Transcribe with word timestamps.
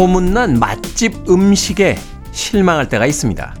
소문난 0.00 0.58
맛집 0.58 1.28
음식에 1.28 1.98
실망할 2.32 2.88
때가 2.88 3.04
있습니다. 3.04 3.54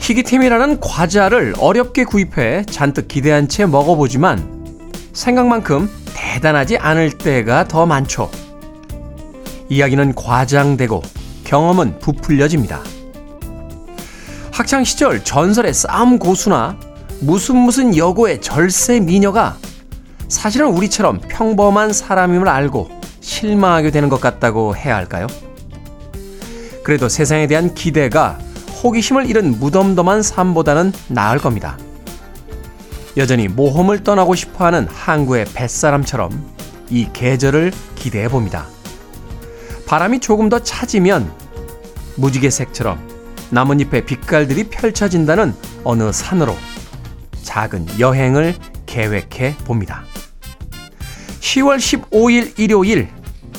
희귀템이라는 0.00 0.80
과자를 0.80 1.54
어렵게 1.60 2.02
구입해 2.02 2.64
잔뜩 2.64 3.06
기대한 3.06 3.46
채 3.46 3.66
먹어보지만 3.66 4.90
생각만큼 5.12 5.88
대단하지 6.12 6.78
않을 6.78 7.12
때가 7.18 7.68
더 7.68 7.86
많죠. 7.86 8.28
이야기는 9.68 10.16
과장되고 10.16 11.02
경험은 11.44 12.00
부풀려집니다. 12.00 12.80
학창 14.50 14.82
시절 14.82 15.22
전설의 15.22 15.72
싸움 15.72 16.18
고수나 16.18 16.76
무슨 17.20 17.58
무슨 17.58 17.96
여고의 17.96 18.40
절세 18.40 18.98
미녀가 18.98 19.56
사실은 20.26 20.66
우리처럼 20.66 21.20
평범한 21.28 21.92
사람임을 21.92 22.48
알고 22.48 22.95
실망하게 23.26 23.90
되는 23.90 24.08
것 24.08 24.20
같다고 24.20 24.76
해야 24.76 24.94
할까요? 24.94 25.26
그래도 26.84 27.08
세상에 27.08 27.48
대한 27.48 27.74
기대가 27.74 28.38
호기심을 28.82 29.28
잃은 29.28 29.58
무덤덤한 29.58 30.22
삶보다는 30.22 30.92
나을 31.08 31.38
겁니다. 31.38 31.76
여전히 33.16 33.48
모험을 33.48 34.04
떠나고 34.04 34.36
싶어 34.36 34.66
하는 34.66 34.86
항구의 34.86 35.46
뱃사람처럼 35.54 36.54
이 36.88 37.08
계절을 37.12 37.72
기대해 37.96 38.28
봅니다. 38.28 38.66
바람이 39.86 40.20
조금 40.20 40.48
더 40.48 40.60
차지면 40.60 41.30
무지개 42.16 42.48
색처럼 42.48 43.00
나뭇잎의 43.50 44.06
빛깔들이 44.06 44.64
펼쳐진다는 44.64 45.54
어느 45.82 46.12
산으로 46.12 46.56
작은 47.42 47.98
여행을 47.98 48.54
계획해 48.86 49.56
봅니다. 49.64 50.04
10월 51.40 51.78
15일 51.78 52.58
일요일 52.58 53.08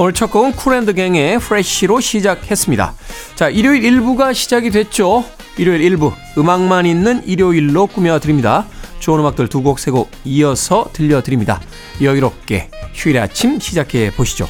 오늘 0.00 0.14
첫 0.14 0.30
곡은 0.30 0.52
쿨앤드갱의 0.52 1.38
프레쉬로 1.40 2.00
시작했습니다. 2.00 2.94
자 3.34 3.50
일요일 3.50 3.82
1부가 3.82 4.32
시작이 4.32 4.70
됐죠. 4.70 5.26
일요일 5.58 5.94
1부 5.94 6.14
음악만 6.38 6.86
있는 6.86 7.22
일요일로 7.26 7.86
꾸며드립니다. 7.88 8.66
좋은 8.98 9.20
음악들 9.20 9.48
두 9.48 9.62
곡 9.62 9.78
세 9.78 9.90
곡 9.90 10.10
이어서 10.24 10.88
들려드립니다. 10.94 11.60
여유롭게 12.00 12.70
휴일의 12.94 13.20
아침 13.20 13.60
시작해 13.60 14.10
보시죠. 14.10 14.48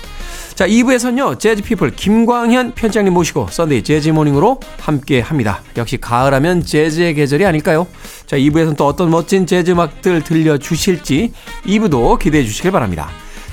자, 0.55 0.69
2부에서는요, 0.69 1.41
재즈피플 1.41 1.97
김광현 1.97 2.75
편장님 2.77 3.13
모시고 3.13 3.49
Sunday 3.51 3.83
Jazz 3.83 4.04
Morning으로 4.04 4.61
함께 4.79 5.19
합니다. 5.21 5.63
역시 5.77 5.97
가을하면 5.97 6.65
재즈의 6.65 7.15
계절이 7.15 7.45
아닐까요? 7.45 7.89
자, 8.27 8.37
2부에서는 8.37 8.77
또 8.77 8.87
어떤 8.87 9.11
멋진 9.11 9.47
재즈 9.47 9.73
음악들 9.73 10.23
들려주실지 10.23 11.33
2부도 11.67 12.21
기대해 12.21 12.45
주시길 12.45 12.71
바랍니다. 12.71 13.11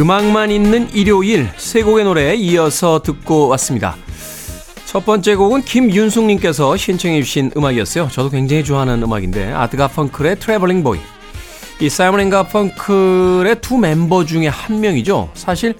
음악만 0.00 0.50
있는 0.50 0.88
일요일 0.94 1.50
세 1.58 1.82
곡의 1.82 2.04
노래 2.04 2.34
이어서 2.34 3.02
듣고 3.02 3.48
왔습니다. 3.48 3.96
첫 4.86 5.04
번째 5.04 5.34
곡은 5.34 5.60
김윤숙님께서 5.62 6.74
신청해 6.78 7.22
주신 7.22 7.50
음악이었어요. 7.54 8.08
저도 8.10 8.30
굉장히 8.30 8.64
좋아하는 8.64 9.02
음악인데 9.02 9.52
아트 9.52 9.88
가펑클의 9.88 10.40
Traveling 10.40 10.82
Boy. 10.82 10.98
이 11.80 11.90
사이먼 11.90 12.20
앤 12.20 12.30
가펑클의 12.30 13.60
두 13.60 13.76
멤버 13.76 14.24
중에 14.24 14.48
한 14.48 14.80
명이죠. 14.80 15.30
사실 15.34 15.74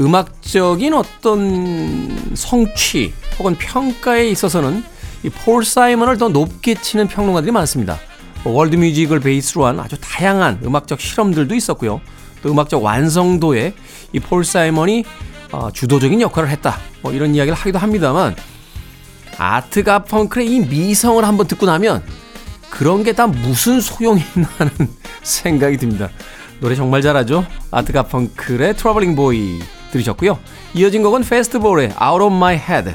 음악적인 0.00 0.92
어떤 0.92 2.32
성취 2.34 3.12
혹은 3.38 3.54
평가에 3.56 4.28
있어서는 4.30 4.82
이 5.22 5.28
폴 5.28 5.64
사이먼을 5.64 6.18
더 6.18 6.28
높게 6.28 6.74
치는 6.74 7.06
평론가들이 7.06 7.52
많습니다. 7.52 7.98
뭐 8.42 8.54
월드 8.54 8.74
뮤직을 8.74 9.20
베이스로 9.20 9.66
한 9.66 9.78
아주 9.78 9.96
다양한 10.00 10.60
음악적 10.64 11.00
실험들도 11.00 11.54
있었고요. 11.54 12.00
또 12.42 12.50
음악적 12.50 12.82
완성도에 12.82 13.74
이 14.12 14.20
폴 14.20 14.44
사이먼이 14.44 15.04
어, 15.52 15.70
주도적인 15.72 16.20
역할을 16.20 16.48
했다. 16.50 16.78
뭐 17.02 17.12
이런 17.12 17.34
이야기를 17.34 17.56
하기도 17.56 17.78
합니다만 17.78 18.36
아트 19.38 19.82
가펑클의 19.82 20.46
이 20.46 20.60
미성을 20.60 21.22
한번 21.24 21.46
듣고 21.46 21.66
나면 21.66 22.02
그런 22.70 23.02
게 23.02 23.12
다 23.12 23.26
무슨 23.26 23.80
소용이 23.80 24.22
있나 24.36 24.48
하는 24.58 24.72
생각이 25.22 25.76
듭니다. 25.76 26.08
노래 26.60 26.74
정말 26.76 27.02
잘하죠? 27.02 27.44
아트 27.70 27.92
가펑클의 27.92 28.76
Traveling 28.76 29.16
Boy 29.16 29.58
들으셨고요. 29.92 30.38
이어진 30.74 31.02
곡은 31.02 31.22
패스트볼의 31.24 31.86
Out 32.00 32.22
of 32.24 32.34
My 32.34 32.54
Head 32.56 32.92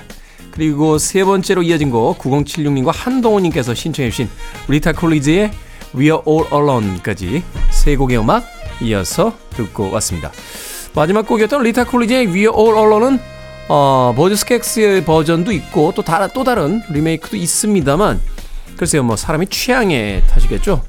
그리고 0.51 0.97
세 0.97 1.25
번째로 1.25 1.63
이어진 1.63 1.89
곡 1.89 2.17
9076님과 2.19 2.91
한동호님께서 2.93 3.73
신청해 3.73 4.11
주신 4.11 4.29
리타 4.69 4.93
쿨리지의 4.93 5.51
We 5.93 6.05
Are 6.05 6.19
All 6.25 6.45
Alone까지 6.53 7.43
세 7.71 7.95
곡의 7.97 8.17
음악 8.19 8.45
이어서 8.81 9.33
듣고 9.51 9.91
왔습니다. 9.91 10.31
마지막 10.93 11.27
곡이었던 11.27 11.61
리타 11.63 11.85
쿨리지의 11.85 12.27
We 12.27 12.41
All 12.47 12.77
Alone은 12.77 13.19
어, 13.67 14.13
보즈 14.15 14.35
스캑스의 14.35 15.05
버전도 15.05 15.51
있고 15.51 15.91
또, 15.95 16.01
다, 16.01 16.27
또 16.27 16.43
다른 16.43 16.81
리메이크도 16.89 17.35
있습니다만 17.35 18.21
글쎄요 18.77 19.03
뭐 19.03 19.15
사람이 19.15 19.47
취향에 19.47 20.21
탓이겠죠. 20.29 20.83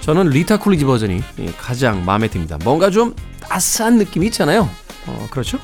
저는 0.00 0.30
리타 0.30 0.58
쿨리지 0.58 0.84
버전이 0.84 1.22
가장 1.58 2.04
마음에 2.04 2.28
듭니다. 2.28 2.58
뭔가 2.64 2.90
좀 2.90 3.14
따스한 3.40 3.98
느낌이 3.98 4.26
있잖아요. 4.26 4.68
어, 5.06 5.26
그렇죠? 5.30 5.58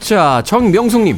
자, 0.00 0.42
정명숙님, 0.44 1.16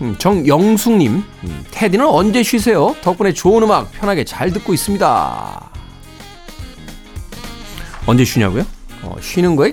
음, 0.00 0.16
정영숙님, 0.18 1.24
음, 1.44 1.64
테디는 1.70 2.06
언제 2.06 2.42
쉬세요? 2.42 2.96
덕분에 3.02 3.32
좋은 3.32 3.62
음악 3.62 3.92
편하게 3.92 4.24
잘 4.24 4.50
듣고 4.50 4.72
있습니다. 4.72 5.69
언제 8.10 8.24
쉬냐고요? 8.24 8.66
어, 9.02 9.14
쉬는 9.20 9.54
거에 9.54 9.72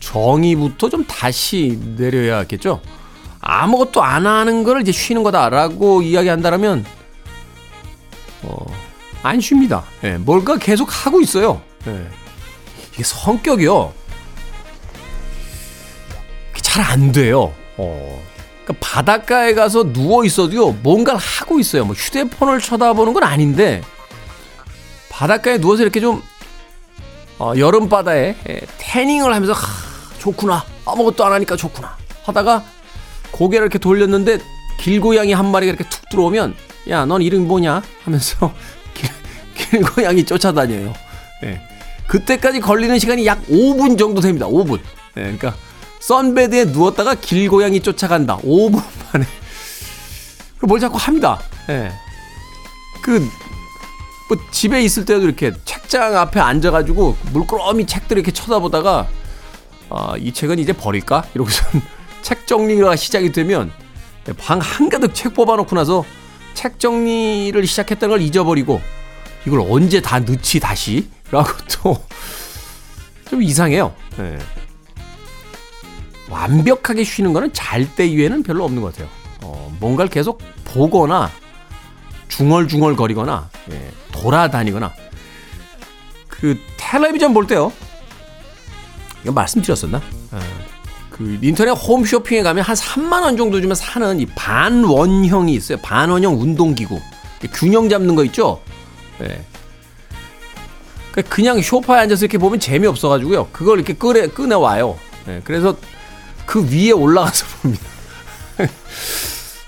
정의부터 0.00 0.90
좀 0.90 1.06
다시 1.06 1.78
내려야겠죠? 1.96 2.82
아무것도 3.40 4.02
안 4.02 4.26
하는 4.26 4.64
걸 4.64 4.82
이제 4.82 4.92
쉬는 4.92 5.22
거다라고 5.22 6.02
이야기한다면, 6.02 6.84
어, 8.42 8.66
안 9.22 9.40
쉽니다. 9.40 9.84
예, 10.04 10.18
뭘까 10.18 10.58
계속 10.58 10.88
하고 10.90 11.22
있어요. 11.22 11.62
예. 11.86 12.06
이게 12.92 13.02
성격이요. 13.02 13.94
잘 16.60 16.84
안 16.84 17.12
돼요. 17.12 17.54
어. 17.76 18.22
그러니까 18.64 18.86
바닷가에 18.86 19.54
가서 19.54 19.90
누워 19.92 20.24
있어도요, 20.26 20.72
뭔가를 20.82 21.18
하고 21.18 21.58
있어요. 21.58 21.86
뭐 21.86 21.94
휴대폰을 21.94 22.60
쳐다보는 22.60 23.14
건 23.14 23.22
아닌데, 23.24 23.82
바닷가에 25.08 25.58
누워서 25.58 25.82
이렇게 25.82 26.00
좀, 26.00 26.22
어, 27.42 27.54
여름 27.58 27.88
바다에 27.88 28.36
예, 28.48 28.60
태닝을 28.78 29.34
하면서, 29.34 29.52
하, 29.52 29.66
좋구나. 30.20 30.64
아무것도 30.86 31.24
안 31.24 31.32
하니까 31.32 31.56
좋구나. 31.56 31.96
하다가 32.22 32.62
고개를 33.32 33.64
이렇게 33.64 33.80
돌렸는데, 33.80 34.38
길고양이 34.78 35.32
한 35.32 35.50
마리가 35.50 35.72
이렇게 35.72 35.88
툭 35.90 36.08
들어오면, 36.08 36.54
야, 36.90 37.04
넌 37.04 37.20
이름이 37.20 37.44
뭐냐? 37.46 37.82
하면서 38.04 38.54
길, 38.94 39.10
길고양이 39.56 40.24
쫓아다녀요. 40.24 40.92
예. 41.42 41.60
그때까지 42.06 42.60
걸리는 42.60 42.96
시간이 43.00 43.26
약 43.26 43.44
5분 43.48 43.98
정도 43.98 44.20
됩니다. 44.20 44.46
5분. 44.46 44.78
예, 45.16 45.22
그러니까 45.22 45.56
선베드에 45.98 46.66
누웠다가 46.66 47.16
길고양이 47.16 47.80
쫓아간다. 47.80 48.36
5분 48.38 48.80
만에. 49.12 49.26
그뭘 50.58 50.78
자꾸 50.78 50.96
합니다. 50.96 51.40
예. 51.70 51.90
그 53.02 53.28
뭐 54.28 54.38
집에 54.50 54.82
있을 54.82 55.04
때도 55.04 55.22
이렇게 55.22 55.52
책장 55.64 56.16
앞에 56.16 56.40
앉아가지고 56.40 57.16
물끄러미 57.32 57.86
책들 57.86 58.16
이렇게 58.16 58.32
쳐다보다가 58.32 59.08
아, 59.90 60.14
이 60.18 60.32
책은 60.32 60.58
이제 60.58 60.72
버릴까? 60.72 61.24
이러고서 61.34 61.62
책 62.22 62.46
정리가 62.46 62.96
시작이 62.96 63.32
되면 63.32 63.70
방 64.38 64.58
한가득 64.60 65.14
책 65.14 65.34
뽑아놓고 65.34 65.74
나서 65.76 66.04
책 66.54 66.78
정리를 66.78 67.66
시작했다는 67.66 68.16
걸 68.16 68.22
잊어버리고 68.22 68.80
이걸 69.46 69.60
언제 69.68 70.00
다 70.00 70.18
넣지 70.20 70.60
다시? 70.60 71.08
라고 71.30 71.50
또 71.82 71.96
좀 73.32 73.42
이상해요. 73.42 73.94
네. 74.18 74.38
완벽하게 76.28 77.02
쉬는 77.02 77.32
거는 77.32 77.54
잘 77.54 77.88
때 77.96 78.06
이외에는 78.06 78.42
별로 78.42 78.62
없는 78.66 78.82
것 78.82 78.92
같아요. 78.92 79.08
어, 79.42 79.74
뭔가를 79.80 80.10
계속 80.10 80.42
보거나 80.64 81.30
중얼중얼 82.28 82.94
거리거나 82.94 83.48
예, 83.70 83.90
돌아다니거나 84.12 84.92
그 86.28 86.58
텔레비전 86.76 87.34
볼 87.34 87.46
때요. 87.46 87.72
이거 89.22 89.32
말씀드렸었나? 89.32 90.00
예, 90.34 90.38
그 91.10 91.38
인터넷 91.42 91.70
홈쇼핑에 91.72 92.42
가면 92.42 92.64
한 92.64 92.74
3만 92.74 93.22
원 93.22 93.36
정도 93.36 93.60
주면 93.60 93.74
사는 93.74 94.18
이 94.20 94.26
반원형이 94.26 95.52
있어요. 95.54 95.78
반원형 95.78 96.40
운동기구. 96.40 97.00
균형 97.52 97.88
잡는 97.88 98.14
거 98.14 98.24
있죠? 98.24 98.60
예. 99.20 99.44
그러니까 101.10 101.34
그냥 101.34 101.60
쇼파에 101.60 102.00
앉아서 102.02 102.24
이렇게 102.24 102.38
보면 102.38 102.58
재미없어가지고요. 102.60 103.48
그걸 103.52 103.78
이렇게 103.78 103.92
끄내, 103.94 104.28
끄내와요. 104.28 104.96
예, 105.28 105.40
그래서 105.44 105.76
그 106.46 106.64
위에 106.70 106.90
올라가서 106.90 107.46
봅니다. 107.62 107.84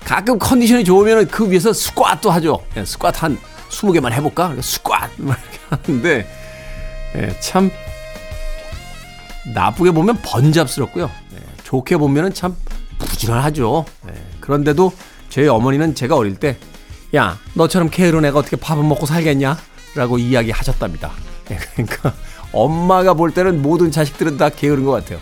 가끔 0.03 0.37
컨디션이 0.37 0.83
좋으면 0.83 1.27
그 1.27 1.49
위에서 1.49 1.73
스쿼트도 1.73 2.31
하죠. 2.31 2.59
예, 2.77 2.85
스쿼트 2.85 3.17
한 3.19 3.37
20개만 3.69 4.11
해볼까? 4.13 4.55
스쿼트! 4.61 5.21
이렇게 5.21 5.59
하는데, 5.69 6.27
예, 7.15 7.39
참, 7.39 7.71
나쁘게 9.53 9.91
보면 9.91 10.19
번잡스럽고요. 10.21 11.09
예, 11.33 11.37
좋게 11.63 11.97
보면 11.97 12.33
참 12.33 12.55
부지런하죠. 12.99 13.85
예, 14.09 14.13
그런데도 14.39 14.91
저희 15.29 15.47
어머니는 15.47 15.95
제가 15.95 16.15
어릴 16.15 16.35
때, 16.35 16.57
야, 17.15 17.37
너처럼 17.53 17.89
게으른 17.89 18.25
애가 18.25 18.39
어떻게 18.39 18.55
밥을 18.55 18.83
먹고 18.83 19.05
살겠냐? 19.05 19.57
라고 19.95 20.17
이야기 20.17 20.51
하셨답니다. 20.51 21.11
예, 21.51 21.57
그러니까 21.57 22.13
엄마가 22.51 23.13
볼 23.13 23.31
때는 23.33 23.61
모든 23.61 23.91
자식들은 23.91 24.37
다 24.37 24.49
게으른 24.49 24.83
것 24.83 24.91
같아요. 24.91 25.19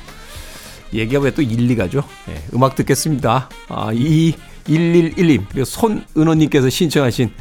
얘기가 0.93 1.21
왜 1.21 1.31
또 1.31 1.41
일리가죠? 1.41 2.03
예, 2.29 2.43
음악 2.53 2.75
듣겠습니다. 2.75 3.49
아, 3.67 3.89
이 3.93 4.35
1112님 4.65 5.45
그리고 5.49 5.65
손은호님께서 5.65 6.69
신청하신 6.69 7.31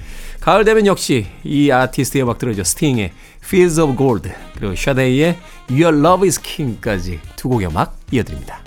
가을 0.40 0.64
되면 0.64 0.86
역시 0.86 1.26
이 1.44 1.70
아티스트의 1.70 2.24
음악 2.24 2.38
들어죠. 2.38 2.64
스팅의 2.64 3.12
Fields 3.44 3.80
of 3.80 3.96
Gold 3.96 4.30
그리고 4.56 4.74
샤데이의 4.74 5.38
Your 5.70 5.96
Love 5.98 6.26
is 6.26 6.40
King까지 6.40 7.20
두 7.36 7.48
곡의 7.48 7.68
음악 7.68 7.96
이어드립니다. 8.10 8.60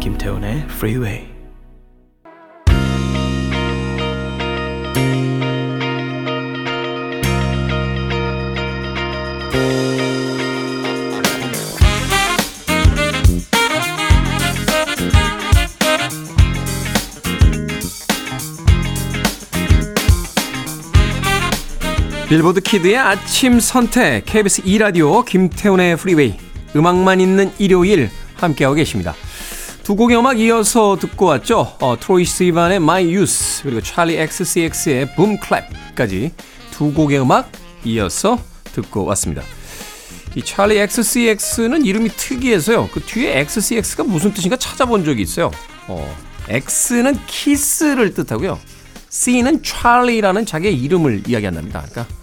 김태훈의 0.00 0.64
Freeway 0.70 1.35
빌보드 22.28 22.60
키드의 22.60 22.96
아침 22.96 23.60
선택 23.60 24.24
KBS 24.26 24.62
2 24.64 24.78
라디오 24.78 25.22
김태훈의 25.22 25.96
프리웨이 25.96 26.34
음악만 26.74 27.20
있는 27.20 27.52
일요일 27.60 28.10
함께하고 28.34 28.74
계십니다. 28.74 29.14
두 29.84 29.94
곡의 29.94 30.18
음악 30.18 30.40
이어서 30.40 30.96
듣고 31.00 31.26
왔죠. 31.26 31.76
어, 31.80 31.96
트로이 32.00 32.24
시반의 32.24 32.78
My 32.78 33.04
Youth 33.04 33.62
그리고 33.62 33.80
찰리 33.80 34.16
XCX의 34.16 35.14
Boom 35.14 35.38
Clap까지 35.40 36.32
두 36.72 36.92
곡의 36.92 37.20
음악 37.20 37.48
이어서 37.84 38.40
듣고 38.72 39.04
왔습니다. 39.04 39.42
이 40.34 40.42
찰리 40.42 40.78
XCX는 40.78 41.84
이름이 41.84 42.08
특이해서요. 42.08 42.88
그 42.92 43.00
뒤에 43.02 43.38
XCX가 43.38 44.02
무슨 44.02 44.34
뜻인가 44.34 44.56
찾아본 44.56 45.04
적이 45.04 45.22
있어요. 45.22 45.52
어, 45.86 46.16
X는 46.48 47.20
키스를 47.28 48.14
뜻하고요. 48.14 48.58
C는 49.16 49.62
찰리라는 49.62 50.44
자기의 50.44 50.74
이름을 50.74 51.22
이야기한답니다. 51.26 51.86
그러니까 51.88 52.14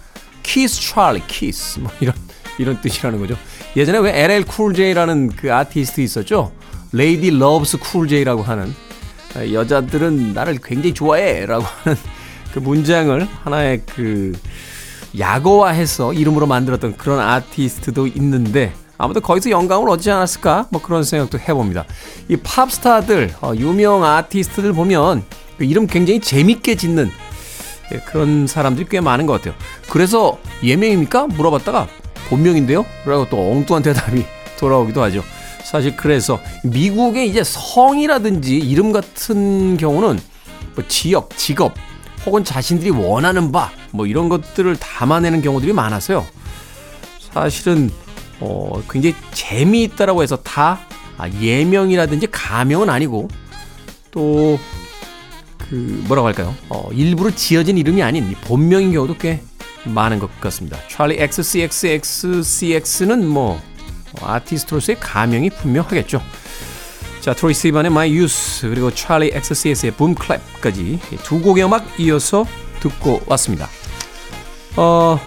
키스 0.44 0.80
찰리 0.80 1.20
키스 1.26 1.80
뭐 1.80 1.90
이런 1.98 2.14
이런 2.56 2.80
뜻이라는 2.80 3.18
거죠. 3.18 3.36
예전에 3.74 3.98
왜 3.98 4.22
LL 4.22 4.44
쿨 4.44 4.72
J라는 4.74 5.30
그 5.30 5.52
아티스트 5.52 6.00
있었죠? 6.00 6.52
Ladies 6.92 7.30
Love 7.30 7.78
Cool 7.78 8.06
J라고 8.06 8.42
하는 8.44 8.72
여자들은 9.34 10.34
나를 10.34 10.58
굉장히 10.62 10.94
좋아해라고 10.94 11.64
하는 11.64 11.98
그 12.52 12.60
문장을 12.60 13.28
하나의 13.42 13.82
그 13.86 14.32
약어화해서 15.18 16.12
이름으로 16.12 16.46
만들었던 16.46 16.96
그런 16.96 17.18
아티스트도 17.18 18.06
있는데 18.06 18.72
아무튼 18.98 19.20
거기서 19.20 19.50
영감을 19.50 19.88
얻지 19.88 20.12
않았을까 20.12 20.68
뭐 20.70 20.80
그런 20.80 21.02
생각도 21.02 21.40
해봅니다. 21.40 21.86
이 22.28 22.36
팝스타들 22.36 23.34
어, 23.40 23.52
유명 23.56 24.04
아티스트들 24.04 24.72
보면 24.72 25.24
그 25.58 25.64
이름 25.64 25.86
굉장히 25.86 26.20
재밌게 26.20 26.76
짓는 26.76 27.10
예, 27.92 27.98
그런 27.98 28.46
사람들이 28.46 28.86
꽤 28.88 29.00
많은 29.00 29.26
것 29.26 29.34
같아요. 29.34 29.54
그래서 29.90 30.38
예명입니까? 30.62 31.26
물어봤다가 31.28 31.88
본명인데요? 32.28 32.84
라고 33.04 33.28
또 33.28 33.52
엉뚱한 33.52 33.82
대답이 33.82 34.24
돌아오기도 34.58 35.02
하죠. 35.02 35.22
사실 35.62 35.96
그래서 35.96 36.40
미국의 36.62 37.28
이제 37.28 37.42
성이라든지 37.44 38.58
이름 38.58 38.92
같은 38.92 39.76
경우는 39.76 40.18
뭐 40.74 40.84
지역, 40.88 41.36
직업 41.36 41.74
혹은 42.26 42.44
자신들이 42.44 42.90
원하는 42.90 43.52
바 43.52 43.70
뭐 43.94 44.06
이런 44.06 44.28
것들을 44.28 44.76
담아내는 44.76 45.40
경우들이 45.40 45.72
많아서요. 45.72 46.26
사실은 47.32 47.92
어 48.40 48.82
굉장히 48.90 49.14
재미있다라고 49.32 50.24
해서 50.24 50.36
다 50.38 50.80
아, 51.16 51.28
예명이라든지 51.28 52.26
가명은 52.32 52.90
아니고 52.90 53.28
또 54.10 54.58
그 55.68 56.02
뭐라고 56.06 56.28
할까요? 56.28 56.54
어, 56.68 56.88
일부러 56.92 57.30
지어진 57.30 57.78
이름이 57.78 58.02
아닌 58.02 58.34
본명인 58.44 58.92
경우도 58.92 59.16
꽤 59.18 59.42
많은 59.84 60.18
것 60.18 60.40
같습니다. 60.40 60.78
찰리 60.88 61.16
XCXXCX는 61.20 63.26
뭐 63.26 63.60
아티스트로서의 64.22 64.98
가명이 65.00 65.50
분명하겠죠. 65.50 66.22
자, 67.20 67.34
트로이 67.34 67.54
스이반의 67.54 67.90
My 67.90 68.10
Youth 68.10 68.68
그리고 68.68 68.90
찰리 68.90 69.30
XCX의 69.32 69.92
Boom 69.92 70.14
Clap까지 70.20 71.00
두 71.22 71.40
곡의 71.40 71.64
음악 71.64 71.98
이어서 71.98 72.46
듣고 72.80 73.22
왔습니다. 73.26 73.68
어, 74.76 75.18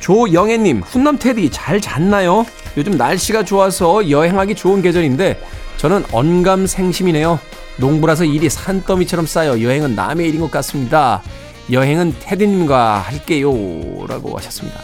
조영애님, 0.00 0.80
훈남 0.80 1.18
테디 1.18 1.50
잘 1.50 1.80
잤나요? 1.80 2.46
요즘 2.76 2.96
날씨가 2.96 3.44
좋아서 3.44 4.08
여행하기 4.08 4.54
좋은 4.54 4.80
계절인데 4.80 5.42
저는 5.76 6.04
언감 6.12 6.66
생심이네요. 6.66 7.38
농부라서 7.78 8.24
일이 8.24 8.48
산더미처럼 8.50 9.26
쌓여 9.26 9.60
여행은 9.60 9.94
남의 9.94 10.28
일인 10.28 10.40
것 10.40 10.50
같습니다. 10.50 11.22
여행은 11.70 12.16
테디님과 12.20 13.00
할게요. 13.00 13.52
라고 14.06 14.36
하셨습니다. 14.36 14.80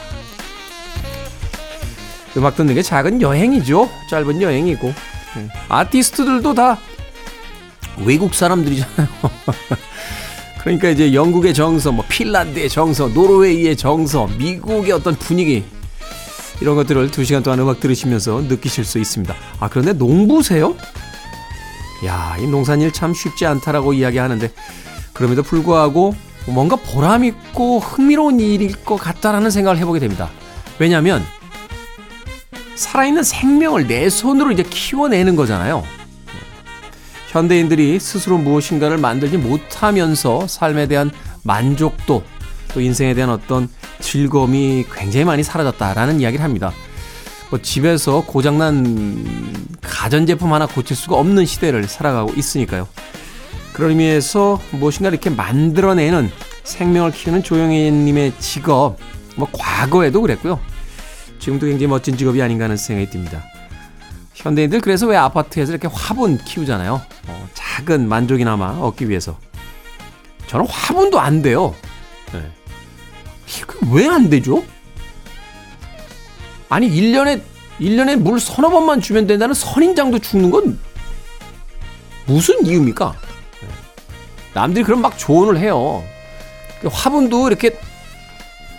음악 2.37 2.57
듣는 2.57 2.75
게 2.75 2.83
작은 2.83 3.23
여행이죠. 3.23 3.89
짧은 4.11 4.43
여행이고. 4.43 4.87
네. 5.37 5.49
아티스트들도 5.69 6.55
다 6.55 6.79
외국 8.05 8.35
사람들이잖아요. 8.35 9.09
그러니까 10.61 10.89
이제 10.89 11.13
영국의 11.13 11.53
정서, 11.53 11.93
뭐 11.93 12.05
핀란드의 12.09 12.69
정서, 12.69 13.09
노르웨이의 13.09 13.77
정서, 13.77 14.27
미국의 14.39 14.93
어떤 14.93 15.15
분위기 15.15 15.65
이런 16.61 16.77
것들을 16.77 17.11
두 17.11 17.25
시간 17.25 17.43
동안 17.43 17.61
음악 17.61 17.81
들으시면서 17.81 18.43
느끼실 18.43 18.85
수 18.85 18.99
있습니다. 18.99 19.35
아 19.61 19.69
그런데 19.69 19.93
농부세요? 19.93 20.77
야, 22.05 22.37
이 22.39 22.47
농산일 22.47 22.93
참 22.93 23.15
쉽지 23.15 23.47
않다라고 23.47 23.93
이야기하는데 23.93 24.53
그럼에도 25.13 25.43
불구하고 25.43 26.15
뭔가 26.47 26.77
보람 26.77 27.25
있고 27.25 27.79
흥미로운 27.79 28.41
일일 28.41 28.85
것 28.85 28.97
같다라는 28.97 29.51
생각을 29.51 29.79
해보게 29.79 30.01
됩니다. 30.01 30.31
왜냐하면 30.79 31.25
살아있는 32.75 33.23
생명을 33.23 33.87
내 33.87 34.11
손으로 34.11 34.51
이제 34.51 34.63
키워내는 34.63 35.37
거잖아요. 35.37 35.85
현대인들이 37.31 37.99
스스로 37.99 38.39
무엇인가를 38.39 38.99
만들지 38.99 39.39
못하면서 39.39 40.47
삶에 40.47 40.87
대한 40.87 41.11
만족도 41.43 42.23
또 42.73 42.81
인생에 42.81 43.15
대한 43.15 43.31
어떤 43.31 43.69
즐거움이 44.01 44.85
굉장히 44.93 45.25
많이 45.25 45.43
사라졌다라는 45.43 46.21
이야기를 46.21 46.45
합니다. 46.45 46.73
뭐 47.51 47.61
집에서 47.61 48.25
고장난 48.25 49.77
가전제품 49.81 50.53
하나 50.53 50.67
고칠 50.67 50.97
수가 50.97 51.17
없는 51.17 51.47
시대를 51.47 51.87
살아가고 51.87 52.33
있으니까요. 52.35 52.89
그런 53.73 53.91
의미에서 53.91 54.61
무엇인가 54.73 55.09
이렇게 55.09 55.31
만들어내는 55.31 56.31
생명을 56.63 57.13
키우는 57.13 57.43
조영애님의 57.43 58.35
직업, 58.39 58.97
뭐 59.37 59.49
과거에도 59.53 60.21
그랬고요. 60.21 60.61
지금도 61.39 61.67
굉장히 61.67 61.89
멋진 61.89 62.17
직업이 62.17 62.41
아닌가 62.41 62.65
하는 62.65 62.77
생각이 62.77 63.11
듭니다. 63.11 63.43
현대인들 64.35 64.81
그래서 64.81 65.07
왜 65.07 65.17
아파트에서 65.17 65.73
이렇게 65.73 65.89
화분 65.93 66.39
키우잖아요. 66.39 67.01
어, 67.29 67.49
작은 67.55 68.09
만족이나마 68.09 68.71
얻기 68.71 69.09
위해서. 69.09 69.39
저는 70.47 70.67
화분도 70.69 71.19
안 71.21 71.43
돼요. 71.43 71.75
네. 72.33 72.43
왜안 73.93 74.31
되죠? 74.31 74.65
아니 76.75 76.91
1년에 76.91 77.41
1년에 77.81 78.17
물 78.17 78.41
서너 78.41 78.69
번만 78.69 79.01
주면 79.01 79.29
된다는 79.29 79.55
선인장도 79.55 80.19
죽는 80.19 80.51
건 80.51 80.81
무슨 82.27 82.67
이유입니까? 82.67 83.15
네. 83.61 83.69
남들이 84.55 84.85
그런 84.85 85.01
막 85.01 85.17
조언을 85.17 85.57
해요. 85.61 86.03
그 86.81 86.89
화분도 86.91 87.47
이렇게 87.47 87.79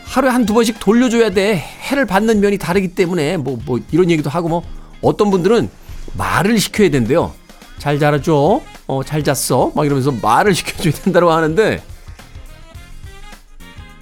하루에 0.03 0.29
한두 0.29 0.53
번씩 0.53 0.77
돌려줘야 0.81 1.29
돼. 1.29 1.55
해를 1.55 2.05
받는 2.05 2.41
면이 2.41 2.57
다르기 2.57 2.89
때문에 2.89 3.37
뭐, 3.37 3.57
뭐 3.65 3.79
이런 3.93 4.11
얘기도 4.11 4.29
하고 4.29 4.49
뭐 4.49 4.63
어떤 5.01 5.31
분들은 5.31 5.69
말을 6.17 6.59
시켜야 6.59 6.89
된대요. 6.89 7.33
잘 7.77 7.97
자라줘. 7.97 8.59
어, 8.87 9.03
잘 9.05 9.23
잤어. 9.23 9.71
막 9.73 9.85
이러면서 9.85 10.11
말을 10.11 10.51
시켜줘야 10.53 10.91
된다고 10.91 11.31
하는데 11.31 11.81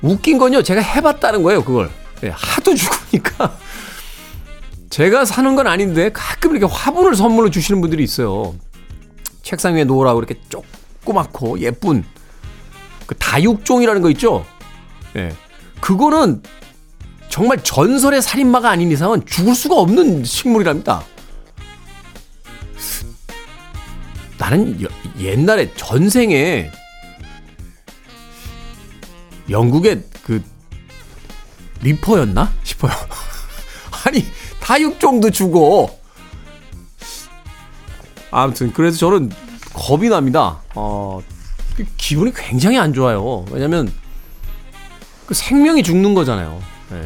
웃긴 0.01 0.39
건요. 0.39 0.63
제가 0.63 0.81
해봤다는 0.81 1.43
거예요. 1.43 1.63
그걸. 1.63 1.91
네, 2.21 2.31
하도 2.33 2.73
죽으니까. 2.73 3.62
제가 4.93 5.25
사는 5.25 5.55
건 5.55 5.65
아닌데 5.65 6.12
가끔 6.13 6.55
이렇게 6.55 6.71
화분을 6.71 7.15
선물로 7.15 7.50
주시는 7.50 7.81
분들이 7.81 8.03
있어요. 8.03 8.53
책상 9.41 9.73
위에 9.73 9.85
놓으라고 9.85 10.19
이렇게 10.19 10.39
조그맣고 10.50 11.62
예쁜 11.62 12.03
그 13.07 13.15
다육종이라는 13.15 14.03
거 14.03 14.12
있죠? 14.12 14.45
예. 15.15 15.29
네. 15.29 15.35
그거는 15.81 16.43
정말 17.27 17.63
전설의 17.63 18.21
살인마가 18.21 18.69
아닌 18.69 18.91
이상은 18.91 19.25
죽을 19.25 19.55
수가 19.55 19.77
없는 19.77 20.25
식물이랍니다. 20.25 21.03
나는 24.38 24.79
여, 24.79 24.88
옛날에 25.17 25.73
전생에 25.73 26.69
영국의 29.50 30.03
그 30.23 30.43
리퍼였나 31.81 32.53
싶어요. 32.62 32.93
아니 34.63 34.82
다육종도 34.82 35.32
주고 35.32 36.00
아무튼 38.32 38.72
그래서 38.74 38.98
저는 38.98 39.29
겁이 39.74 40.10
납니다. 40.10 40.62
어, 40.75 41.22
기분이 41.98 42.32
굉장히 42.34 42.77
안 42.79 42.93
좋아요. 42.93 43.46
왜냐면 43.51 43.91
그 45.25 45.34
생명이 45.34 45.84
죽는 45.84 46.13
거잖아요. 46.13 46.62
네. 46.89 47.01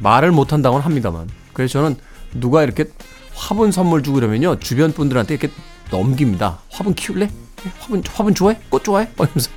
말을 0.00 0.32
못 0.32 0.52
한다고는 0.52 0.84
합니다만. 0.84 1.28
그래서 1.52 1.80
저는 1.80 1.96
누가 2.34 2.62
이렇게 2.62 2.86
화분 3.34 3.72
선물 3.72 4.02
주고 4.02 4.16
그러면요. 4.16 4.58
주변 4.58 4.92
분들한테 4.92 5.34
이렇게 5.34 5.52
넘깁니다. 5.90 6.60
화분 6.70 6.94
키울래? 6.94 7.26
네, 7.26 7.72
화분, 7.80 8.02
화분 8.06 8.34
좋아해? 8.34 8.58
꽃 8.68 8.84
좋아해? 8.84 9.08
이러면서 9.14 9.50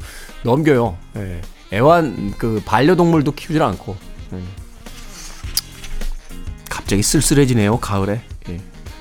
넘겨요. 0.43 0.97
네. 1.13 1.41
애완, 1.71 2.33
그, 2.37 2.61
반려동물도 2.65 3.33
키우질 3.33 3.61
않고. 3.61 3.95
네. 4.31 4.41
갑자기 6.83 7.01
쓸쓸해지네요, 7.01 7.77
가을에. 7.77 8.21
예. 8.49 8.59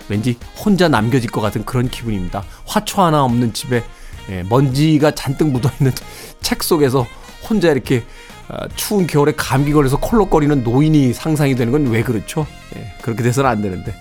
왠지 0.09 0.37
혼자 0.65 0.89
남겨질 0.89 1.31
것 1.31 1.41
같은 1.41 1.65
그런 1.65 1.89
기분입니다. 1.89 2.45
화초 2.65 3.03
하나 3.03 3.25
없는 3.25 3.53
집에 3.53 3.83
예, 4.31 4.45
먼지가 4.49 5.11
잔뜩 5.17 5.49
묻어있는 5.51 5.93
책 6.41 6.63
속에서 6.63 7.07
혼자 7.49 7.73
이렇게 7.73 8.05
어, 8.49 8.69
추운 8.77 9.09
겨울에 9.09 9.33
감기 9.37 9.73
걸려서 9.73 9.99
콜록거리는 9.99 10.63
노인이 10.63 11.13
상상이 11.13 11.57
되는 11.57 11.73
건 11.73 11.87
왜 11.89 12.03
그렇죠? 12.05 12.47
예, 12.77 12.95
그렇게 13.03 13.25
돼서는 13.25 13.51
안 13.51 13.63
되는데. 13.63 13.95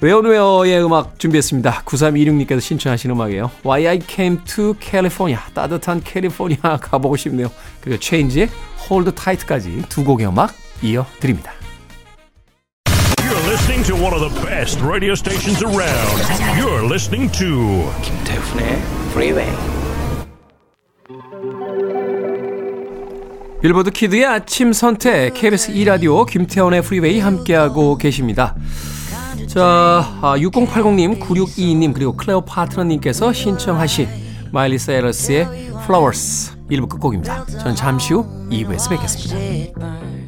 리온 0.00 0.33
웨어의 0.33 0.82
음악 0.84 1.18
준비했습니다. 1.18 1.82
9326님께서 1.84 2.60
신청하신 2.60 3.10
음악이에요. 3.10 3.50
Why 3.64 3.86
I 3.86 4.00
Came 4.04 4.38
to 4.46 4.74
California. 4.80 5.38
따뜻한 5.54 6.00
캘리포니아 6.02 6.78
가보고 6.80 7.16
싶네요. 7.16 7.48
그리고 7.82 8.00
체인지의 8.00 8.48
Hold 8.88 9.12
Tight까지 9.14 9.82
두 9.90 10.02
곡의 10.02 10.26
음악 10.26 10.54
이어드립니다. 10.82 11.52
Listening 13.82 13.98
to 13.98 14.04
one 14.04 14.14
of 14.14 14.20
the 14.20 14.46
best 14.46 14.80
radio 14.80 15.14
stations 15.16 15.60
around. 15.60 16.20
You're 16.56 16.86
listening 16.86 17.28
to 17.32 17.90
김태훈의 18.02 18.80
Freeway. 19.10 19.50
빌보드 23.60 23.90
키드의 23.90 24.24
아침 24.24 24.72
선택 24.72 25.34
KBS 25.34 25.72
2 25.72 25.84
라디오 25.84 26.24
김태훈의 26.24 26.82
프리웨이 26.82 27.18
함께하고 27.18 27.98
계십니다. 27.98 28.54
자, 29.48 30.04
6080님, 30.22 31.18
9622님 31.18 31.92
그리고 31.92 32.12
클레오파트라님께서 32.16 33.32
신청하신 33.32 34.06
마일리 34.52 34.78
사이러스의 34.78 35.48
Flowers 35.82 36.56
1부 36.70 36.88
끝곡입니다. 36.88 37.46
저는 37.46 37.74
잠시 37.74 38.14
후 38.14 38.24
2부에서 38.48 38.90
뵙겠습니다. 38.90 40.21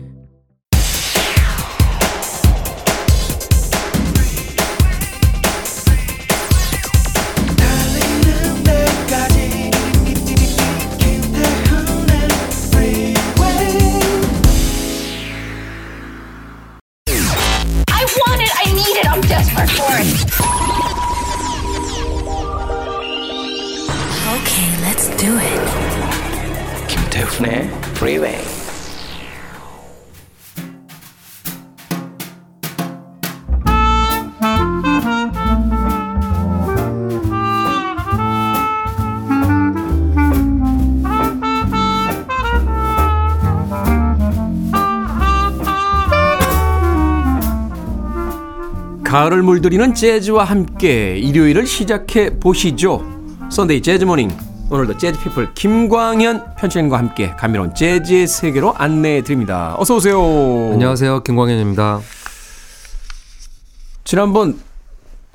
Freeway. 28.04 28.38
가을을 49.02 49.42
물들이는 49.42 49.94
재즈와 49.94 50.44
함께 50.44 51.16
일요일을 51.16 51.66
시작해 51.66 52.38
보시죠. 52.38 53.02
Sunday 53.49 53.81
Jazz 53.81 54.04
Morning 54.04 54.44
오늘도 54.71 54.97
재즈피플 54.97 55.54
김광현 55.54 56.54
편집장과 56.56 56.99
함께 56.99 57.30
감미로운 57.37 57.75
재즈의 57.75 58.26
세계로 58.26 58.75
안내해 58.75 59.23
드립니다. 59.23 59.75
어서 59.78 59.97
오세요. 59.97 60.18
안녕하세요. 60.73 61.23
김광현입니다. 61.23 62.00
지난번 64.04 64.59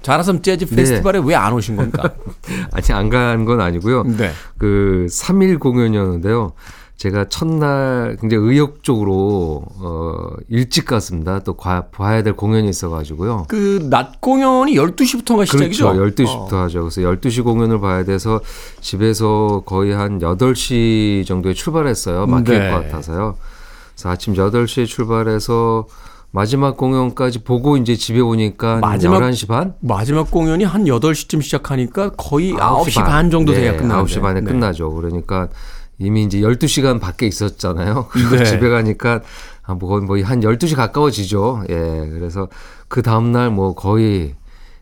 자라섬 0.02 0.42
재즈 0.42 0.66
네. 0.68 0.76
페스티벌에 0.76 1.20
네. 1.20 1.26
왜 1.28 1.43
안 1.43 1.54
오신 1.54 1.76
겁니까? 1.76 2.14
아직 2.74 2.94
안 2.94 3.10
간 3.10 3.46
건 3.46 3.62
아니고요. 3.62 4.04
네. 4.04 4.32
그 4.58 5.06
3일 5.10 5.60
공연이었는데요. 5.60 6.54
제가 7.00 7.30
첫날 7.30 8.18
굉장히 8.20 8.44
의욕적으로 8.50 9.64
어 9.80 10.28
일찍 10.50 10.84
갔습니다. 10.86 11.40
또 11.40 11.54
과, 11.54 11.86
봐야 11.92 12.22
될 12.24 12.34
공연이 12.34 12.68
있어 12.70 12.90
가지고요. 12.90 13.46
그 13.48 13.80
낮 13.90 14.20
공연이 14.20 14.76
12시부터가 14.76 15.46
시작이죠? 15.46 15.94
그렇죠. 15.94 16.14
12시부터 16.24 16.54
어. 16.54 16.58
하죠. 16.64 16.82
그래서 16.82 17.02
12시 17.02 17.44
공연을 17.46 17.80
봐야 17.80 18.04
돼서 18.04 18.42
집에서 18.82 19.64
거의 19.66 19.94
한 19.94 20.20
8시 20.20 21.26
정도에 21.26 21.54
출발했어요. 21.54 22.28
막힐 22.28 22.60
네. 22.60 22.70
것 22.70 22.82
같아서요. 22.84 23.38
그래서 23.96 24.10
아침 24.10 24.34
8시에 24.34 24.86
출발해서 24.86 25.88
마지막 26.32 26.76
공연까지 26.76 27.44
보고 27.46 27.78
이제 27.78 27.96
집에 27.96 28.20
오니까 28.20 28.80
마지막, 28.82 29.20
11시 29.22 29.48
반? 29.48 29.74
마지막 29.80 30.30
공연이 30.30 30.66
한 30.66 30.84
8시쯤 30.84 31.42
시작하니까 31.42 32.12
거의 32.18 32.52
9시, 32.54 32.84
9시 32.90 32.96
반. 32.96 33.06
반 33.06 33.30
정도 33.32 33.54
돼야 33.54 33.72
네, 33.72 33.78
끝나는데. 33.78 34.14
9시 34.14 34.22
반에 34.22 34.42
네. 34.42 34.52
끝나죠. 34.52 34.92
그러니까 34.94 35.48
이미 36.00 36.24
이제 36.24 36.40
12시간 36.40 37.00
밖에 37.00 37.28
있었잖아요. 37.28 38.08
네. 38.32 38.46
집에 38.46 38.70
가니까 38.70 39.22
뭐, 39.80 40.00
뭐한 40.00 40.40
12시 40.42 40.76
가까워지죠. 40.76 41.64
예. 41.70 41.76
그래서 41.76 42.48
그 42.88 43.02
다음 43.02 43.32
날 43.32 43.52
뭐 43.52 43.76
거의 43.76 44.36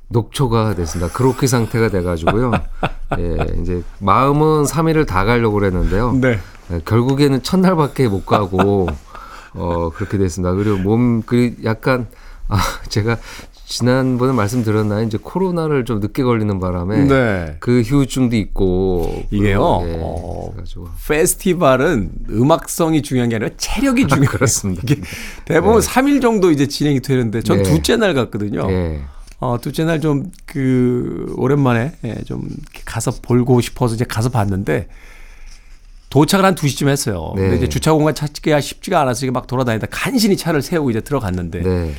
녹초가 0.10 0.76
됐습니다. 0.76 1.12
그렇게 1.12 1.48
상태가 1.48 1.90
돼가지고요. 1.90 2.52
예. 3.20 3.38
이제 3.62 3.84
마음은 4.00 4.64
3일을 4.64 5.06
다 5.06 5.26
가려고 5.26 5.56
그랬는데요. 5.56 6.14
네. 6.14 6.40
예, 6.72 6.82
결국에는 6.86 7.44
첫날밖에 7.44 8.08
못 8.10 8.26
가고, 8.26 8.88
어, 9.54 9.90
그렇게 9.90 10.18
됐습니다. 10.18 10.54
그리고 10.54 10.78
몸, 10.78 11.22
그 11.24 11.56
약간 11.64 12.08
아, 12.50 12.58
제가 12.90 13.18
지난번에 13.68 14.32
말씀드렸나요? 14.32 15.06
이제 15.06 15.18
코로나를 15.22 15.84
좀 15.84 16.00
늦게 16.00 16.24
걸리는 16.24 16.58
바람에 16.60 17.04
네. 17.04 17.58
그 17.60 17.82
후유증도 17.82 18.38
있고 18.38 19.26
이게요. 19.30 19.82
예, 19.86 19.98
어, 20.02 20.54
페스티벌은 21.06 22.12
음악성이 22.30 23.02
중요한 23.02 23.28
게 23.30 23.36
아니라 23.36 23.52
체력이 23.58 24.08
중요해요. 24.08 24.30
그렇습니다. 24.30 24.82
이게 24.86 25.02
대부분 25.44 25.82
3일 25.82 26.22
정도 26.22 26.50
이제 26.50 26.68
진행이 26.68 27.02
되는데 27.02 27.42
전 27.42 27.58
네. 27.58 27.64
둘째 27.64 27.98
날 27.98 28.14
갔거든요. 28.14 28.72
예. 28.72 29.02
어, 29.40 29.58
둘째 29.62 29.84
날 29.84 30.00
좀 30.00 30.32
그 30.46 31.34
오랜만에 31.38 31.92
예, 32.06 32.16
좀 32.26 32.48
가서 32.86 33.12
볼고 33.22 33.60
싶어서 33.60 33.96
이제 33.96 34.06
가서 34.06 34.30
봤는데 34.30 34.88
도착을 36.10 36.46
한 36.46 36.56
2시쯤 36.56 36.88
했어요. 36.88 37.34
네. 37.36 37.42
근데 37.42 37.58
이제 37.58 37.70
주차 37.70 37.92
공간 37.92 38.16
찾기가 38.16 38.62
쉽지가 38.62 39.02
않아서 39.02 39.26
이게 39.26 39.32
막 39.32 39.46
돌아다니다 39.46 39.88
간신히 39.92 40.38
차를 40.38 40.62
세우고 40.62 40.90
이제 40.90 41.02
들어갔는데 41.02 41.62
네. 41.62 41.94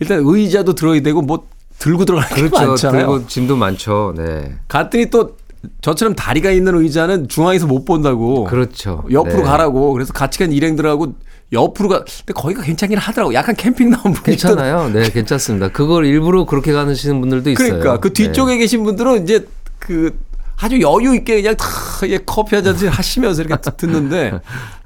일단 0.00 0.22
의자도 0.24 0.74
들어야 0.74 1.00
되고 1.00 1.22
뭐 1.22 1.46
들고 1.78 2.04
들어가는 2.04 2.28
게 2.34 2.48
그렇죠. 2.48 2.66
많잖아요. 2.68 3.06
들고 3.06 3.26
짐도 3.26 3.56
많죠. 3.56 4.14
네. 4.16 4.54
갔더니 4.68 5.06
또 5.10 5.36
저처럼 5.82 6.14
다리가 6.14 6.50
있는 6.50 6.74
의자는 6.74 7.28
중앙에서 7.28 7.66
못 7.66 7.84
본다고. 7.84 8.44
그렇죠. 8.44 9.04
옆으로 9.10 9.38
네. 9.38 9.42
가라고. 9.42 9.92
그래서 9.92 10.12
같이 10.12 10.38
간 10.38 10.52
일행들하고 10.52 11.14
옆으로 11.52 11.88
가. 11.88 12.04
근데 12.04 12.32
거기가 12.34 12.62
괜찮긴 12.62 12.98
하더라고. 12.98 13.34
약간 13.34 13.54
캠핑 13.54 13.90
나온 13.90 14.12
분이 14.12 14.36
괜찮아요. 14.36 14.90
네, 14.90 15.10
괜찮습니다. 15.10 15.68
그걸 15.68 16.06
일부러 16.06 16.44
그렇게 16.44 16.72
가시는 16.72 17.20
분들도 17.20 17.50
있어요. 17.50 17.68
그러니까 17.68 17.98
그 17.98 18.12
뒤쪽에 18.12 18.56
계신 18.56 18.84
분들은 18.84 19.22
이제 19.22 19.46
그 19.78 20.18
아주 20.62 20.80
여유 20.80 21.14
있게 21.14 21.36
그냥 21.40 21.56
다 21.56 21.66
이게 22.04 22.18
커피 22.24 22.54
한 22.54 22.64
잔씩 22.64 22.88
하시면서 22.88 23.42
이렇게 23.42 23.70
듣는데 23.76 24.40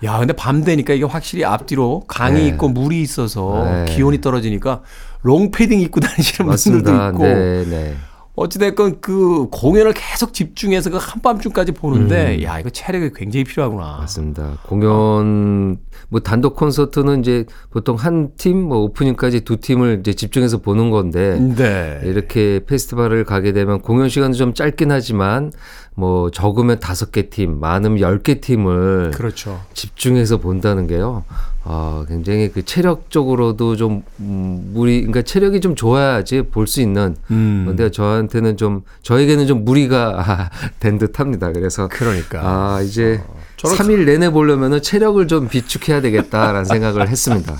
야 0.04 0.18
근데 0.18 0.32
밤 0.32 0.62
되니까 0.64 0.94
이게 0.94 1.04
확실히 1.04 1.44
앞뒤로 1.44 2.04
강이 2.06 2.42
네. 2.42 2.46
있고 2.48 2.68
물이 2.68 3.00
있어서 3.02 3.64
네. 3.64 3.94
기온이 3.94 4.20
떨어지니까 4.20 4.82
롱패딩 5.22 5.80
입고 5.80 6.00
다니시는 6.00 6.50
분들도 6.50 6.92
맞습니다. 6.92 7.08
있고 7.08 7.22
네, 7.24 7.64
네. 7.64 7.94
어찌됐건 8.36 9.00
그 9.00 9.46
공연을 9.52 9.92
계속 9.92 10.34
집중해서 10.34 10.90
그 10.90 10.96
한밤중까지 11.00 11.70
보는데 11.72 12.42
야 12.42 12.58
이거 12.58 12.68
체력이 12.68 13.10
굉장히 13.14 13.44
필요하구나. 13.44 13.94
음. 13.96 14.00
맞습니다. 14.00 14.58
공연 14.66 15.76
뭐 16.08 16.20
단독 16.20 16.56
콘서트는 16.56 17.20
이제 17.20 17.44
보통 17.70 17.96
한 17.96 18.30
팀 18.36 18.64
뭐 18.64 18.78
오프닝까지 18.78 19.42
두 19.42 19.58
팀을 19.58 19.98
이제 20.00 20.14
집중해서 20.14 20.58
보는 20.58 20.90
건데 20.90 21.38
네. 21.56 22.00
이렇게 22.04 22.60
페스티벌을 22.66 23.24
가게 23.24 23.52
되면 23.52 23.80
공연 23.80 24.08
시간도 24.08 24.36
좀 24.36 24.54
짧긴 24.54 24.90
하지만 24.90 25.52
뭐 25.94 26.30
적으면 26.30 26.80
다섯 26.80 27.12
개 27.12 27.28
팀, 27.30 27.60
많으면 27.60 28.00
열 28.00 28.18
개 28.24 28.40
팀을 28.40 29.12
그렇죠. 29.14 29.60
집중해서 29.74 30.38
본다는 30.38 30.86
게요. 30.88 31.24
아, 31.66 32.04
굉장히 32.08 32.50
그 32.50 32.62
체력적으로도 32.64 33.76
좀 33.76 34.02
음, 34.20 34.70
무리, 34.74 34.98
그러니까 35.00 35.22
체력이 35.22 35.60
좀 35.60 35.74
좋아야지 35.74 36.42
볼 36.50 36.66
수 36.66 36.80
있는. 36.82 37.16
음. 37.30 37.64
근데 37.66 37.90
저한테는 37.90 38.56
좀 38.56 38.82
저에게는 39.02 39.46
좀 39.46 39.64
무리가 39.64 40.50
된 40.80 40.98
듯합니다. 40.98 41.52
그래서 41.52 41.88
그러니까. 41.90 42.40
아 42.42 42.80
이제 42.82 43.20
저런- 43.56 43.76
3일 43.78 44.04
내내 44.04 44.30
보려면은 44.30 44.82
체력을 44.82 45.26
좀 45.26 45.48
비축해야 45.48 46.00
되겠다라는 46.02 46.64
생각을 46.66 47.08
했습니다. 47.08 47.54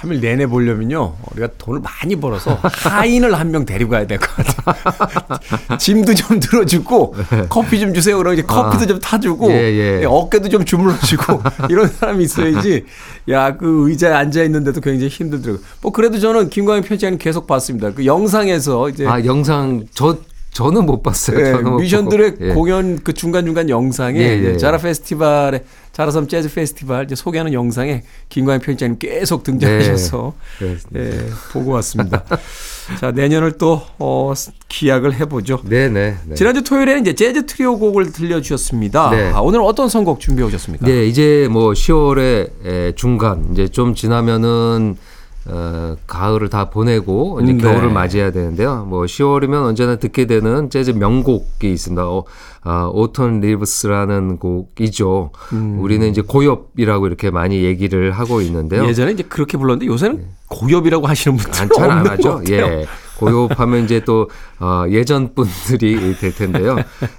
3일 0.00 0.20
내내 0.20 0.46
보려면요. 0.46 1.14
우리가 1.32 1.48
돈을 1.58 1.80
많이 1.80 2.16
벌어서 2.16 2.58
하인을 2.62 3.34
한 3.38 3.50
명 3.50 3.66
데리고 3.66 3.90
가야 3.90 4.06
될 4.06 4.18
것 4.18 4.28
같아요. 4.34 5.76
짐도 5.78 6.14
좀 6.14 6.38
들어주고 6.40 7.14
커피 7.48 7.80
좀 7.80 7.92
주세요. 7.92 8.16
그러면 8.16 8.38
이제 8.38 8.46
커피도 8.46 8.84
아. 8.84 8.86
좀 8.86 9.00
타주고 9.00 9.50
예, 9.50 10.00
예. 10.00 10.04
어깨도 10.06 10.48
좀 10.48 10.64
주물러주고 10.64 11.42
이런 11.68 11.88
사람이 11.88 12.24
있어야지. 12.24 12.84
야 13.28 13.56
그 13.58 13.88
의자에 13.90 14.12
앉아 14.12 14.42
있는데도 14.44 14.80
굉장히 14.80 15.08
힘들더라고요. 15.08 15.64
뭐 15.82 15.92
그래도 15.92 16.18
저는 16.18 16.48
김광현 16.50 16.82
편집장님 16.82 17.18
계속 17.18 17.46
봤습니다. 17.46 17.90
그 17.92 18.06
영상에서 18.06 18.88
이제 18.88 19.06
아 19.06 19.22
영상 19.24 19.84
저 19.92 20.16
저는 20.52 20.84
못 20.84 21.02
봤어요. 21.02 21.40
예, 21.40 21.44
저는 21.52 21.64
보고. 21.64 21.80
예. 22.40 22.54
공연 22.54 22.98
그 23.02 23.12
중간 23.12 23.44
중간 23.44 23.68
영상에 23.68 24.18
예, 24.18 24.24
예. 24.24 24.36
이제 24.36 24.56
자라 24.58 24.78
페스티벌에 24.78 25.64
자라섬 25.92 26.28
재즈 26.28 26.52
페스티벌 26.52 27.04
이제 27.04 27.14
소개하는 27.14 27.52
영상에 27.52 28.02
김광현 28.28 28.60
편집장님 28.60 28.98
계속 28.98 29.42
등장하셔서 29.44 30.34
네. 30.60 30.76
예, 30.96 31.26
보고 31.52 31.72
왔습니다. 31.72 32.24
자 33.00 33.12
내년을 33.12 33.58
또 33.58 33.82
어, 33.98 34.32
기약을 34.68 35.20
해보죠. 35.20 35.60
네네. 35.64 36.16
네. 36.26 36.34
지난주 36.34 36.64
토요일에는 36.64 37.02
이제 37.02 37.14
재즈 37.14 37.46
트리오 37.46 37.78
곡을 37.78 38.12
들려주셨습니다. 38.12 39.10
네. 39.10 39.30
아, 39.32 39.40
오늘 39.40 39.60
어떤 39.60 39.88
선곡 39.88 40.20
준비해 40.20 40.46
오셨습니까? 40.48 40.86
네, 40.86 41.06
이제 41.06 41.48
뭐 41.50 41.72
10월의 41.72 42.50
에, 42.64 42.92
중간 42.96 43.48
이제 43.52 43.68
좀 43.68 43.94
지나면은 43.94 44.96
어, 45.46 45.96
가을을 46.06 46.50
다 46.50 46.68
보내고 46.70 47.40
이제 47.42 47.52
음, 47.52 47.58
네. 47.58 47.62
겨울을 47.62 47.90
맞이해야 47.90 48.30
되는데요. 48.30 48.84
뭐 48.88 49.04
10월이면 49.04 49.64
언제나 49.64 49.96
듣게 49.96 50.26
되는 50.26 50.70
재즈 50.70 50.90
명곡이 50.92 51.72
있습니다. 51.72 52.06
어, 52.06 52.24
아, 52.62 52.90
오톤 52.92 53.40
리브스라는 53.40 54.38
곡이죠. 54.38 55.30
우리는 55.78 56.06
이제 56.08 56.20
고엽이라고 56.20 57.06
이렇게 57.06 57.30
많이 57.30 57.64
얘기를 57.64 58.12
하고 58.12 58.42
있는데요. 58.42 58.86
예전에 58.86 59.12
이제 59.12 59.22
그렇게 59.22 59.56
불렀는데 59.56 59.86
요새는 59.86 60.24
고엽이라고 60.48 61.06
하시는 61.06 61.36
분들은 61.36 61.68
잘안 61.74 61.98
없는 61.98 62.04
것 62.04 62.12
하죠. 62.12 62.42
예. 62.52 62.86
고요하면 63.20 63.84
이제 63.84 64.00
또 64.00 64.28
어, 64.58 64.84
예전 64.88 65.34
분들이 65.34 66.16
될 66.16 66.34
텐데요. 66.34 66.76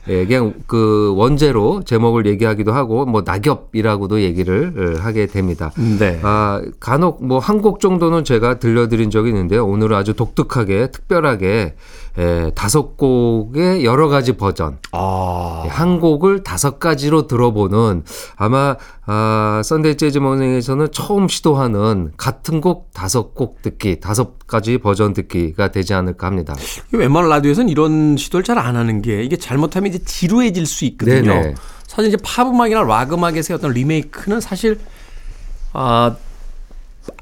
예, 0.10 0.26
그냥 0.26 0.54
그 0.68 1.14
원제로 1.16 1.84
제목을 1.84 2.26
얘기하기도 2.26 2.72
하고 2.74 3.06
뭐 3.06 3.22
낙엽이라고도 3.26 4.22
얘기를 4.22 4.74
어, 4.98 5.02
하게 5.02 5.28
됩니다. 5.28 5.72
네. 6.00 6.20
아, 6.24 6.62
간혹 6.80 7.24
뭐 7.24 7.40
한 7.40 7.62
곡 7.62 7.80
정도는 7.80 8.24
제가 8.24 8.58
들려드린 8.58 9.12
적이 9.12 9.30
있는데요. 9.30 9.68
오늘은 9.68 9.96
아주 9.96 10.14
독특하게 10.16 10.90
특별하게 10.92 11.76
에, 12.18 12.52
다섯 12.52 12.98
곡의 12.98 13.86
여러 13.86 14.08
가지 14.08 14.34
버전 14.34 14.78
아, 14.92 15.66
한 15.70 16.00
곡을 16.00 16.44
다섯 16.44 16.80
가지로 16.80 17.28
들어보는 17.28 18.04
아마 18.36 18.76
아, 19.06 19.62
Sunday 19.64 19.98
Jazz 19.98 20.20
Morning에서는 20.20 20.90
처음 20.92 21.28
시도하는 21.28 22.12
같은 22.18 22.62
곡 22.62 22.92
다섯 22.94 23.34
곡 23.34 23.62
듣기 23.62 24.00
다섯 24.00 24.40
가지 24.48 24.78
버전 24.78 25.14
듣기가 25.14 25.70
되지 25.72 25.94
않을까 25.94 26.28
합니다. 26.28 26.56
웬만한 26.92 27.30
라디오에서는 27.30 27.70
이런 27.70 28.18
시도를 28.18 28.44
잘 28.44 28.62
안 28.62 28.76
하는 28.76 29.02
게 29.02 29.24
이게 29.24 29.38
잘못하면 29.38 29.90
이제 29.90 30.04
지루해질 30.04 30.68
수 30.68 30.86
있거든요. 30.86 31.34
네네. 31.34 31.56
사실 31.88 32.10
이제 32.10 32.18
팝 32.24 32.48
음악이나 32.48 32.84
락 32.84 33.12
음악에서의 33.12 33.58
어떤 33.58 33.72
리메이크는 33.72 34.40
사실 34.40 34.78
아 35.74 36.16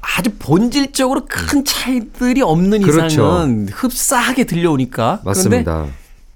아주 0.02 0.30
본질적으로 0.38 1.22
큰 1.28 1.64
차이들이 1.64 2.42
없는 2.42 2.82
그렇죠. 2.82 3.06
이상은 3.06 3.68
흡사하게 3.70 4.44
들려오니까. 4.44 5.22
맞습니다. 5.24 5.86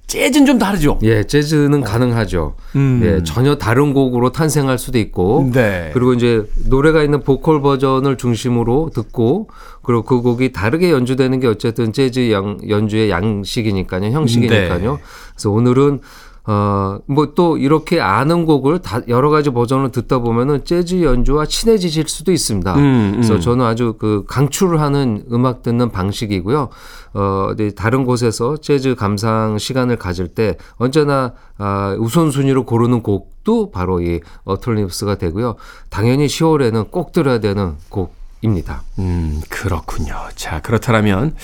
재즈는 0.07 0.47
좀 0.47 0.59
다르죠. 0.59 0.99
예, 1.03 1.25
재즈는 1.25 1.81
가능하죠. 1.81 2.55
음. 2.77 3.01
예, 3.03 3.23
전혀 3.25 3.57
다른 3.57 3.95
곡으로 3.95 4.33
탄생할 4.33 4.79
수도 4.79 4.99
있고. 4.99 5.51
네. 5.53 5.91
그리고 5.93 6.13
이제 6.13 6.45
노래가 6.67 7.03
있는 7.03 7.23
보컬 7.23 7.63
버전을 7.63 8.17
중심으로 8.17 8.91
듣고 8.95 9.49
그리고 9.83 10.03
그 10.03 10.21
곡이 10.21 10.53
다르게 10.53 10.91
연주되는 10.91 11.41
게 11.41 11.47
어쨌든 11.47 11.93
재즈 11.93 12.31
양, 12.33 12.59
연주의 12.69 13.11
양식이니까요, 13.11 14.11
형식이니까요. 14.11 14.93
네. 14.93 14.99
그래서 15.35 15.51
오늘은 15.51 16.01
어, 16.47 16.99
뭐 17.07 17.35
또 17.35 17.57
이렇게 17.59 18.01
아는 18.01 18.47
곡을 18.47 18.81
다 18.81 19.01
여러 19.09 19.31
가지 19.31 19.51
버전을 19.51 19.91
듣다 19.91 20.19
보면은 20.19 20.65
재즈 20.65 21.03
연주와 21.03 21.47
친해지실 21.47 22.09
수도 22.09 22.33
있습니다. 22.33 22.75
음, 22.77 23.13
그래서 23.15 23.35
음. 23.35 23.41
저는 23.41 23.65
아주 23.65 23.95
그 23.99 24.25
강추를 24.29 24.81
하는 24.81 25.25
음악 25.33 25.63
듣는 25.63 25.91
방식이고요. 25.91 26.69
어, 27.15 27.51
네, 27.57 27.71
다른 27.71 28.05
곳에서 28.05 28.57
재즈 28.57 28.95
감상 28.95 29.59
시간을 29.59 29.97
가질 29.97 30.29
때 30.29 30.57
언제나 30.77 31.33
아, 31.59 31.97
우선순위로 31.99 32.65
고르는 32.65 33.03
곡도 33.03 33.71
바로 33.71 34.01
이 34.01 34.21
어털리브스가 34.45 35.17
되고요. 35.17 35.57
당연히 35.91 36.27
10월에는 36.27 36.91
꼭 36.91 37.13
들어야 37.13 37.39
되는 37.41 37.75
곡입니다. 37.89 38.83
음, 38.99 39.41
그렇군요. 39.49 40.15
자, 40.35 40.61
그렇다면 40.61 41.35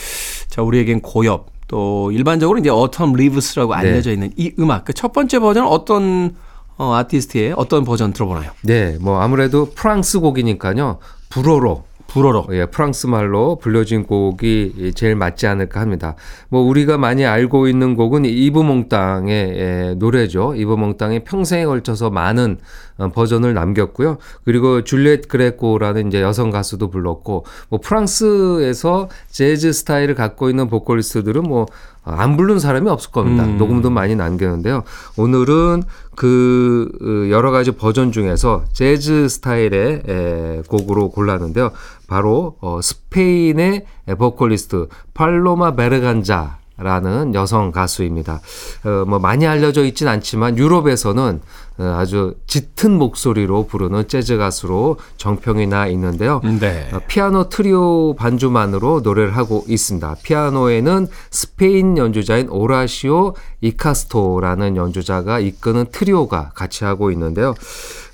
자, 0.48 0.62
우리에겐 0.62 1.00
고엽 1.00 1.46
또 1.70 2.10
일반적으로 2.10 2.58
이제 2.58 2.68
어텀 2.68 3.14
리브스라고 3.16 3.74
네. 3.74 3.78
알려져 3.80 4.10
있는 4.10 4.30
이 4.36 4.52
음악 4.58 4.84
그 4.84 4.92
첫 4.92 5.12
번째 5.12 5.38
버전은 5.38 5.68
어떤 5.68 6.34
어, 6.76 6.94
아티스트의 6.94 7.54
어떤 7.56 7.84
버전 7.84 8.12
들어보나요? 8.12 8.50
네, 8.62 8.98
뭐 9.00 9.20
아무래도 9.20 9.66
프랑스 9.74 10.18
곡이니까요. 10.18 10.98
불어로 11.28 11.84
불어로. 12.08 12.48
예, 12.50 12.66
프랑스 12.66 13.06
말로 13.06 13.56
불려진 13.62 14.02
곡이 14.02 14.92
제일 14.96 15.14
맞지 15.14 15.46
않을까 15.46 15.80
합니다. 15.80 16.16
뭐 16.48 16.60
우리가 16.62 16.98
많이 16.98 17.24
알고 17.24 17.68
있는 17.68 17.94
곡은 17.94 18.24
이브몽땅의 18.24 19.34
예, 19.56 19.94
노래죠. 19.96 20.54
이브몽땅이 20.56 21.20
평생에 21.20 21.64
걸쳐서 21.66 22.10
많은 22.10 22.58
어, 22.89 22.89
버전을 23.08 23.54
남겼고요. 23.54 24.18
그리고 24.44 24.84
줄리엣 24.84 25.28
그레코라는 25.28 26.08
이제 26.08 26.20
여성 26.20 26.50
가수도 26.50 26.90
불렀고 26.90 27.46
뭐 27.70 27.80
프랑스에서 27.80 29.08
재즈 29.30 29.72
스타일을 29.72 30.14
갖고 30.14 30.50
있는 30.50 30.68
보컬리스트들은 30.68 31.42
뭐 31.44 31.66
안 32.02 32.36
부른 32.36 32.58
사람이 32.58 32.88
없을 32.88 33.10
겁니다. 33.10 33.44
음. 33.44 33.58
녹음도 33.58 33.90
많이 33.90 34.16
남겼는데요. 34.16 34.84
오늘은 35.16 35.82
그 36.16 36.90
어, 37.00 37.30
여러 37.30 37.50
가지 37.50 37.72
버전 37.72 38.12
중에서 38.12 38.64
재즈 38.72 39.28
스타일의 39.28 40.02
에, 40.08 40.62
곡으로 40.66 41.10
골랐는데요. 41.10 41.72
바로 42.06 42.56
어, 42.60 42.80
스페인의 42.82 43.84
보컬리스트 44.18 44.88
팔로마 45.14 45.74
베르간자 45.76 46.58
라는 46.78 47.34
여성 47.34 47.72
가수입니다. 47.72 48.40
어, 48.84 49.04
뭐 49.06 49.18
많이 49.18 49.46
알려져 49.46 49.84
있진 49.84 50.08
않지만 50.08 50.56
유럽에서는 50.56 51.40
어, 51.69 51.69
아주 51.82 52.34
짙은 52.46 52.98
목소리로 52.98 53.66
부르는 53.66 54.08
재즈 54.08 54.36
가수로 54.36 54.96
정평이 55.16 55.66
나 55.66 55.86
있는데요. 55.88 56.40
네. 56.60 56.88
어, 56.92 57.00
피아노 57.06 57.48
트리오 57.48 58.14
반주만으로 58.14 59.00
노래를 59.02 59.36
하고 59.36 59.64
있습니다. 59.68 60.16
피아노에는 60.22 61.08
스페인 61.30 61.96
연주자인 61.96 62.48
오라시오 62.48 63.34
이카스토라는 63.60 64.76
연주자가 64.76 65.38
이끄는 65.40 65.86
트리오가 65.92 66.50
같이 66.54 66.84
하고 66.84 67.10
있는데요. 67.10 67.54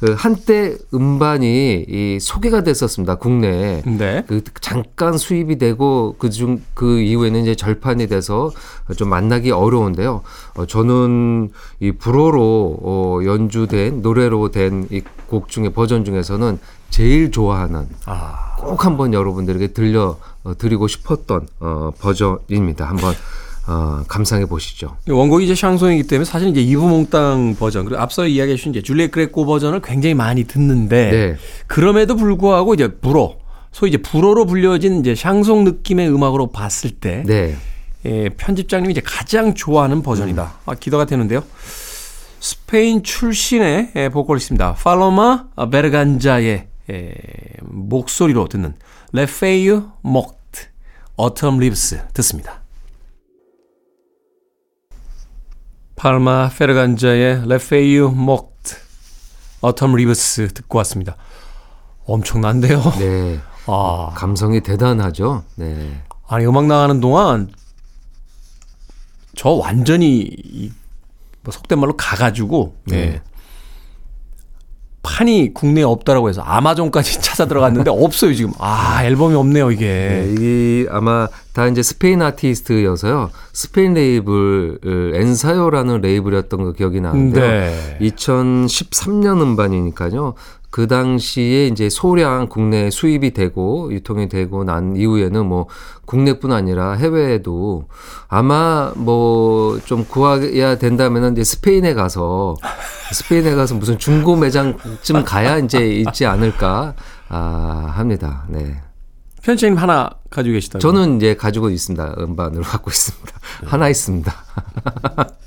그 0.00 0.14
한때 0.16 0.76
음반이 0.92 1.86
이 1.88 2.18
소개가 2.20 2.62
됐었습니다. 2.62 3.14
국내에. 3.14 3.82
네. 3.86 4.24
그 4.26 4.42
잠깐 4.60 5.16
수입이 5.16 5.56
되고 5.56 6.16
그중 6.18 6.60
그 6.74 7.00
이후에는 7.00 7.40
이제 7.42 7.54
절판이 7.54 8.06
돼서 8.08 8.50
좀 8.96 9.08
만나기 9.08 9.50
어려운데요. 9.50 10.22
어, 10.56 10.66
저는 10.66 11.50
이 11.80 11.92
불어로 11.92 12.78
어, 12.82 13.20
연주 13.24 13.55
된 13.64 14.02
노래로 14.02 14.50
된 14.50 14.86
이 14.90 15.00
곡 15.28 15.48
중에 15.48 15.70
버전 15.70 16.04
중에서는 16.04 16.58
제일 16.90 17.30
좋아하는 17.30 17.88
아. 18.06 18.54
꼭 18.58 18.84
한번 18.84 19.12
여러분들에게 19.12 19.68
들려 19.68 20.18
어, 20.44 20.56
드리고 20.56 20.86
싶었던 20.88 21.48
어, 21.60 21.90
버전입니다. 21.98 22.88
한번 22.88 23.12
어, 23.66 24.04
감상해 24.06 24.46
보시죠. 24.46 24.96
원곡이 25.08 25.46
이제 25.46 25.54
샹송이기 25.56 26.04
때문에 26.04 26.24
사실 26.24 26.48
이제 26.48 26.60
이브몽땅 26.62 27.56
버전 27.58 27.84
그리고 27.86 28.00
앞서 28.00 28.26
이야기해 28.26 28.56
주신 28.56 28.70
이제 28.72 28.82
줄리엣 28.82 29.10
그레코 29.10 29.44
버전을 29.46 29.80
굉장히 29.82 30.14
많이 30.14 30.44
듣는데 30.44 31.10
네. 31.10 31.36
그럼에도 31.66 32.14
불구하고 32.14 32.74
이제 32.74 32.86
불어 32.88 33.34
소위 33.72 33.90
이제 33.90 33.98
불어로 33.98 34.46
불려진 34.46 35.00
이제 35.00 35.14
샹송 35.16 35.64
느낌의 35.64 36.08
음악으로 36.08 36.52
봤을 36.52 36.90
때 36.90 37.24
네. 37.26 37.56
예, 38.04 38.28
편집장님이 38.28 38.92
이제 38.92 39.02
가장 39.04 39.54
좋아하는 39.54 40.02
버전이다. 40.02 40.54
아, 40.66 40.74
기대가 40.76 41.04
되는데요. 41.04 41.42
스페인 42.46 43.02
출신의 43.02 43.90
예, 43.96 44.08
보컬리스트입니다. 44.08 44.74
팔로마 44.74 45.48
베르간자의 45.68 46.68
예, 46.90 47.14
목소리로 47.62 48.46
듣는 48.46 48.76
레페이유 49.12 49.90
목트 50.02 50.68
Autumn 51.16 51.58
Leaves 51.58 52.06
듣습니다. 52.12 52.62
팔로마 55.96 56.50
베르간자의 56.50 57.48
Les 57.48 57.65
Feuilles 57.65 58.10
Mortes 58.10 58.76
Autumn 59.62 59.96
Leaves 59.96 60.54
듣고 60.54 60.78
왔습니다. 60.78 61.16
엄청난데요. 62.04 62.80
네. 63.00 63.40
아, 63.66 64.12
감성이 64.14 64.60
대단하죠. 64.60 65.42
네. 65.56 66.00
아니 66.28 66.46
음악 66.46 66.66
나가는 66.66 67.00
동안 67.00 67.50
저 69.34 69.48
완전히 69.50 70.20
이, 70.20 70.70
뭐 71.46 71.52
속된 71.52 71.78
말로 71.78 71.96
가가지고 71.96 72.74
네. 72.86 72.96
예. 72.96 73.22
판이 75.02 75.54
국내에 75.54 75.84
없다라고 75.84 76.28
해서 76.28 76.42
아마존까지 76.42 77.20
찾아 77.22 77.46
들어갔는데 77.46 77.90
없어요 77.90 78.34
지금 78.34 78.52
아 78.58 79.04
앨범이 79.04 79.36
없네요 79.36 79.70
이게 79.70 79.86
네, 79.86 80.32
이게 80.32 80.88
아마 80.90 81.28
다 81.56 81.66
이제 81.68 81.82
스페인 81.82 82.20
아티스트여서요. 82.20 83.30
스페인 83.54 83.94
레이블 83.94 84.78
어, 84.84 85.16
엔사요라는 85.16 86.02
레이블이었던 86.02 86.62
거 86.62 86.72
기억이 86.72 87.00
나는데요. 87.00 87.46
네. 87.46 87.98
2013년 88.02 89.40
음반이니까요. 89.40 90.34
그 90.68 90.86
당시에 90.86 91.68
이제 91.68 91.88
소량 91.88 92.50
국내 92.50 92.90
수입이 92.90 93.30
되고 93.30 93.90
유통이 93.90 94.28
되고 94.28 94.64
난 94.64 94.96
이후에는 94.96 95.46
뭐 95.46 95.66
국내뿐 96.04 96.52
아니라 96.52 96.92
해외에도 96.92 97.86
아마 98.28 98.92
뭐 98.94 99.78
좀 99.86 100.04
구해야 100.04 100.76
된다면은 100.76 101.32
이제 101.32 101.44
스페인에 101.44 101.94
가서 101.94 102.56
스페인에 103.14 103.54
가서 103.54 103.76
무슨 103.76 103.96
중고 103.96 104.36
매장쯤 104.36 105.24
가야 105.24 105.56
이제 105.56 105.86
있지 105.86 106.26
않을까 106.26 106.92
아 107.30 107.92
합니다. 107.94 108.44
네. 108.48 108.82
편집님 109.46 109.78
하나 109.78 110.10
가지고 110.28 110.54
계시다고 110.54 110.80
저는 110.80 111.18
이제 111.18 111.36
가지고 111.36 111.70
있습니다. 111.70 112.16
음반으로 112.18 112.64
갖고 112.64 112.90
있습니다. 112.90 113.32
하나 113.64 113.88
있습니다. 113.88 114.34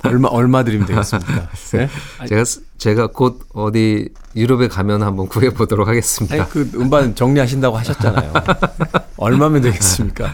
얼마 0.05 0.29
얼마 0.29 0.63
드리면 0.63 0.88
되겠습니까? 0.88 1.49
네? 1.75 1.89
제가 2.25 2.43
제가 2.77 3.07
곧 3.07 3.41
어디 3.53 4.07
유럽에 4.38 4.69
가면 4.69 5.03
한번 5.03 5.27
구해 5.27 5.49
보도록 5.49 5.89
하겠습니다. 5.89 6.33
아니 6.33 6.49
그 6.49 6.71
음반 6.75 7.13
정리하신다고 7.13 7.77
하셨잖아요. 7.77 8.31
얼마면 9.17 9.63
되겠습니까? 9.63 10.33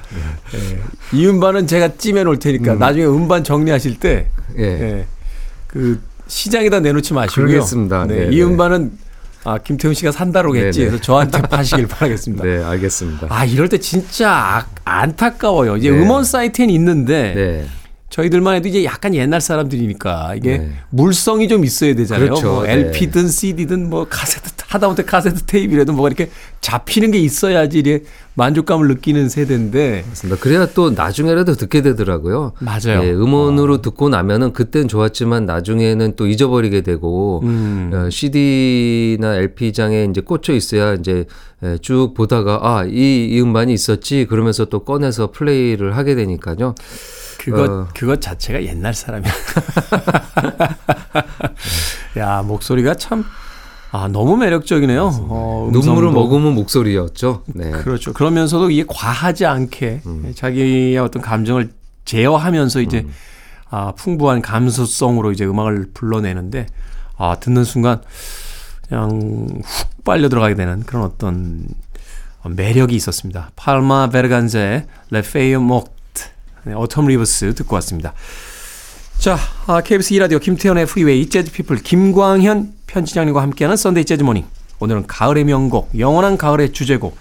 예. 0.54 1.17
이 1.17 1.25
음반은 1.25 1.65
제가 1.65 1.97
찜해 1.97 2.23
놓을 2.23 2.38
테니까 2.38 2.75
나중에 2.75 3.06
음반 3.06 3.43
정리하실 3.43 3.99
때 3.99 4.30
예. 4.60 4.63
예. 4.63 5.08
그 5.65 5.99
시장에다 6.28 6.82
내놓지 6.82 7.15
마시고요. 7.15 7.47
그러겠습니다. 7.47 8.06
네, 8.06 8.15
네, 8.15 8.25
이 8.32 8.38
네. 8.38 8.43
음반은 8.43 9.05
아, 9.46 9.60
김태훈 9.60 9.94
씨가 9.94 10.12
산다로겠지. 10.12 10.80
네, 10.80 10.86
네. 10.86 10.90
그래서 10.90 11.04
저한테 11.04 11.42
파시길 11.48 11.88
바라겠습니다. 11.88 12.44
네, 12.44 12.64
알겠습니다. 12.64 13.28
아, 13.30 13.46
이럴 13.46 13.70
때 13.70 13.78
진짜 13.78 14.32
아- 14.32 14.66
안타까워요. 14.84 15.78
이제 15.78 15.90
네. 15.92 15.98
음원 15.98 16.24
사이트엔 16.24 16.70
있는데 16.72 17.34
네. 17.36 17.66
저희들만 18.15 18.56
해도 18.56 18.69
이제 18.69 18.86
약간 18.86 19.13
옛날 19.13 19.41
사람들이니까 19.41 20.36
이게 20.36 20.60
네. 20.60 20.71
물성이 20.89 21.49
좀 21.49 21.65
있어야 21.65 21.93
되잖아요. 21.95 22.30
그렇죠. 22.30 22.47
뭐 22.47 22.63
네. 22.63 22.71
LP든 22.71 23.28
CD든 23.28 23.89
뭐 23.89 24.08
카세트 24.10 24.51
하다못해 24.67 25.04
카세트 25.04 25.43
테이프라도 25.43 25.91
뭐가 25.91 26.08
이렇게 26.08 26.30
잡히는 26.62 27.12
게 27.12 27.19
있어야지 27.19 27.80
이게 27.80 28.04
만족감을 28.36 28.88
느끼는 28.88 29.28
세대인데 29.28 30.06
맞습니다. 30.08 30.39
그래야 30.39 30.65
또 30.67 30.91
나중에라도 30.91 31.56
듣게 31.56 31.82
되더라고요. 31.82 32.54
맞아요. 32.60 33.04
예, 33.04 33.12
음원으로 33.12 33.82
듣고 33.82 34.08
나면은 34.08 34.54
그땐 34.54 34.88
좋았지만 34.88 35.45
나중에는 35.45 36.15
또 36.15 36.25
잊어버리게 36.25 36.82
되고 36.82 37.41
음. 37.43 37.91
어, 37.93 38.10
CD나 38.10 39.36
LP장에 39.36 40.06
이제 40.06 40.21
꽂혀 40.21 40.54
있어야 40.54 40.93
이제 40.93 41.25
예, 41.63 41.78
쭉 41.82 42.13
보다가 42.15 42.60
아, 42.62 42.86
이, 42.86 43.28
이 43.30 43.41
음반이 43.41 43.73
있었지 43.73 44.25
그러면서 44.30 44.63
또 44.63 44.86
꺼내서 44.86 45.32
플레이를 45.32 45.97
하게 45.97 46.15
되니까요. 46.15 46.75
그것 47.46 47.70
어. 47.70 47.88
그것 47.94 48.22
자체가 48.22 48.64
옛날 48.64 48.94
사람이야. 48.96 49.32
야 52.18 52.42
목소리가 52.42 52.96
참 52.96 53.24
아, 53.92 54.08
너무 54.08 54.36
매력적이네요. 54.36 55.04
어, 55.30 55.70
눈물을. 55.72 56.12
머금은 56.12 56.56
목소리였죠. 56.56 57.44
네. 57.48 57.70
그렇죠. 57.70 58.14
그러면서도 58.14 58.72
이게 58.72 58.84
과하지 58.88 59.46
않게 59.46 60.02
음. 60.06 60.34
자기의 60.36 60.98
어떤 60.98 61.22
감정을 61.22 61.70
제어하면서 62.04 62.82
이제 62.82 63.06
아, 63.70 63.94
풍부한 63.96 64.42
감수성으로 64.42 65.32
이제 65.32 65.46
음악을 65.46 65.92
불러내는데 65.94 66.66
아, 67.18 67.38
듣는 67.40 67.64
순간 67.64 68.02
그냥 68.88 69.62
훅 69.64 70.04
빨려 70.04 70.30
들어가게 70.30 70.56
되는 70.56 70.82
그런 70.84 71.04
어떤 71.04 71.68
매력이 72.44 72.96
있었습니다. 72.96 73.52
팔로마 73.56 74.10
베르간자의 74.10 74.88
Les 75.12 75.25
Feuilles 75.25 75.60
Autumn 76.74 77.08
Leaves 77.08 77.54
듣고 77.56 77.75
왔습니다. 77.75 78.13
자, 79.17 79.38
아, 79.67 79.82
KBS 79.82 80.13
2라디오 80.15 80.41
김태훈의 80.41 80.86
Freeway 80.88 81.30
재즈 81.30 81.51
피플 81.51 81.78
김광현 81.78 82.73
편집장님과 82.88 83.41
함께하는 83.41 83.78
Sunday 83.78 84.06
Jazz 84.06 84.24
Morning. 84.24 84.46
오늘은 84.80 85.08
가을의 85.08 85.45
명곡, 85.45 85.89
영원한 85.97 86.38
가을의 86.38 86.73
주제곡 86.73 87.15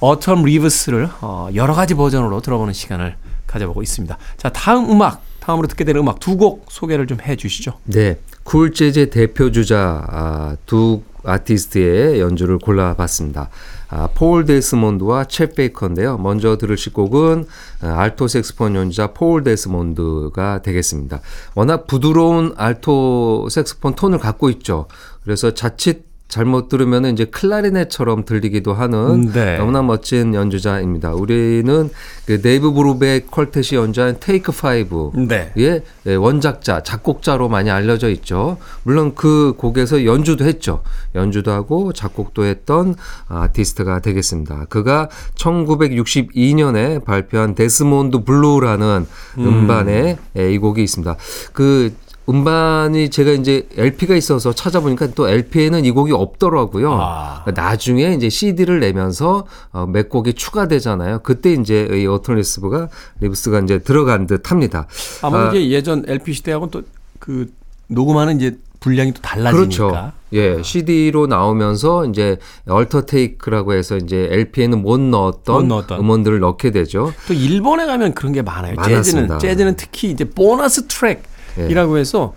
Autumn 0.00 0.44
Leaves를 0.44 1.08
어, 1.20 1.48
여러 1.54 1.74
가지 1.74 1.94
버전으로 1.94 2.40
들어보는 2.40 2.72
시간을 2.72 3.14
가져보고 3.46 3.82
있습니다. 3.82 4.18
자, 4.36 4.48
다음 4.48 4.90
음악, 4.90 5.22
다음으로 5.40 5.68
듣게 5.68 5.84
되는 5.84 6.00
음악 6.00 6.18
두 6.18 6.36
곡 6.36 6.66
소개를 6.70 7.06
좀 7.06 7.18
해 7.22 7.36
주시죠. 7.36 7.74
네, 7.84 8.18
쿨 8.42 8.72
재즈의 8.74 9.10
대표 9.10 9.52
주자 9.52 10.02
아, 10.08 10.56
두 10.66 11.02
아티스트의 11.24 12.20
연주를 12.20 12.58
골라봤습니다. 12.58 13.48
아, 13.94 14.08
폴 14.14 14.46
데스몬드와 14.46 15.24
챗 15.24 15.54
베이커인데요. 15.54 16.16
먼저 16.16 16.56
들으실 16.56 16.94
곡은 16.94 17.44
아, 17.82 18.00
알토 18.00 18.26
색스폰 18.26 18.74
연주자 18.74 19.12
폴 19.12 19.44
데스몬드가 19.44 20.62
되겠습니다. 20.62 21.20
워낙 21.54 21.86
부드러운 21.86 22.54
알토 22.56 23.48
색스폰 23.50 23.94
톤을 23.94 24.18
갖고 24.18 24.48
있죠. 24.48 24.86
그래서 25.22 25.52
자칫 25.52 26.11
잘못 26.32 26.70
들으면 26.70 27.04
이제 27.04 27.26
클라리넷처럼 27.26 28.24
들리기도 28.24 28.72
하는 28.72 29.30
네. 29.34 29.58
너무나 29.58 29.82
멋진 29.82 30.32
연주자입니다. 30.32 31.12
우리는 31.12 31.90
그 32.24 32.40
데이브 32.40 32.72
브루벡 32.72 33.30
Quartet이 33.30 33.76
연주한 33.76 34.16
Take 34.18 34.50
Five 34.50 35.10
네. 35.28 35.52
의 35.56 35.82
예, 36.06 36.14
원작자, 36.14 36.82
작곡자로 36.84 37.50
많이 37.50 37.70
알려져 37.70 38.08
있죠. 38.08 38.56
물론 38.82 39.14
그 39.14 39.52
곡에서 39.58 40.06
연주도 40.06 40.46
했죠. 40.46 40.82
연주도 41.14 41.50
하고 41.50 41.92
작곡도 41.92 42.46
했던 42.46 42.94
아티스트가 43.28 44.00
되겠습니다. 44.00 44.64
그가 44.70 45.10
1962년에 45.34 47.04
발표한 47.04 47.54
Desmond 47.54 48.24
Blue라는 48.24 49.06
음. 49.36 49.66
반에 49.66 50.16
이 50.34 50.56
곡이 50.56 50.82
있습니다. 50.82 51.14
그 51.52 51.92
음반이 52.28 53.10
제가 53.10 53.32
이제 53.32 53.66
LP가 53.76 54.14
있어서 54.16 54.52
찾아보니까 54.52 55.08
또 55.14 55.28
LP에는 55.28 55.84
이 55.84 55.90
곡이 55.90 56.12
없더라고요. 56.12 56.92
아. 56.92 57.42
그러니까 57.44 57.62
나중에 57.62 58.14
이제 58.14 58.28
CD를 58.28 58.80
내면서 58.80 59.46
어, 59.72 59.86
몇 59.86 60.08
곡이 60.08 60.34
추가되잖아요. 60.34 61.20
그때 61.20 61.52
이제 61.52 61.88
이 61.92 62.06
Autumn 62.06 62.36
Leaves가 62.36 62.88
Leaves가 63.20 63.60
이제 63.60 63.78
들어간 63.80 64.26
듯합니다. 64.26 64.86
아마 65.22 65.46
아, 65.46 65.48
이제 65.50 65.68
예전 65.70 66.04
LP 66.06 66.32
시대하고는 66.32 66.70
또 66.70 66.82
그 67.22 67.46
녹음하는 67.86 68.36
이제 68.36 68.58
분량이 68.80 69.12
또 69.12 69.22
달라지니까. 69.22 69.52
그렇죠. 69.52 70.12
예, 70.32 70.60
CD로 70.60 71.28
나오면서 71.28 72.06
이제 72.06 72.38
alter 72.66 73.02
take라고 73.02 73.74
해서 73.74 73.96
이제 73.96 74.26
LP에는 74.28 74.82
못 74.82 74.98
넣었던, 74.98 75.54
못 75.54 75.62
넣었던. 75.62 76.00
음원들을 76.00 76.40
넣게 76.40 76.72
되죠. 76.72 77.12
또 77.28 77.34
일본에 77.34 77.86
가면 77.86 78.14
그런 78.14 78.32
게 78.32 78.42
많아요. 78.42 78.74
많았습니다. 78.74 79.38
재즈는 79.38 79.38
재즈는 79.38 79.76
특히 79.76 80.10
이제 80.10 80.24
보너스 80.24 80.88
트랙 80.88 81.22
이라고 81.56 81.98
해서 81.98 82.34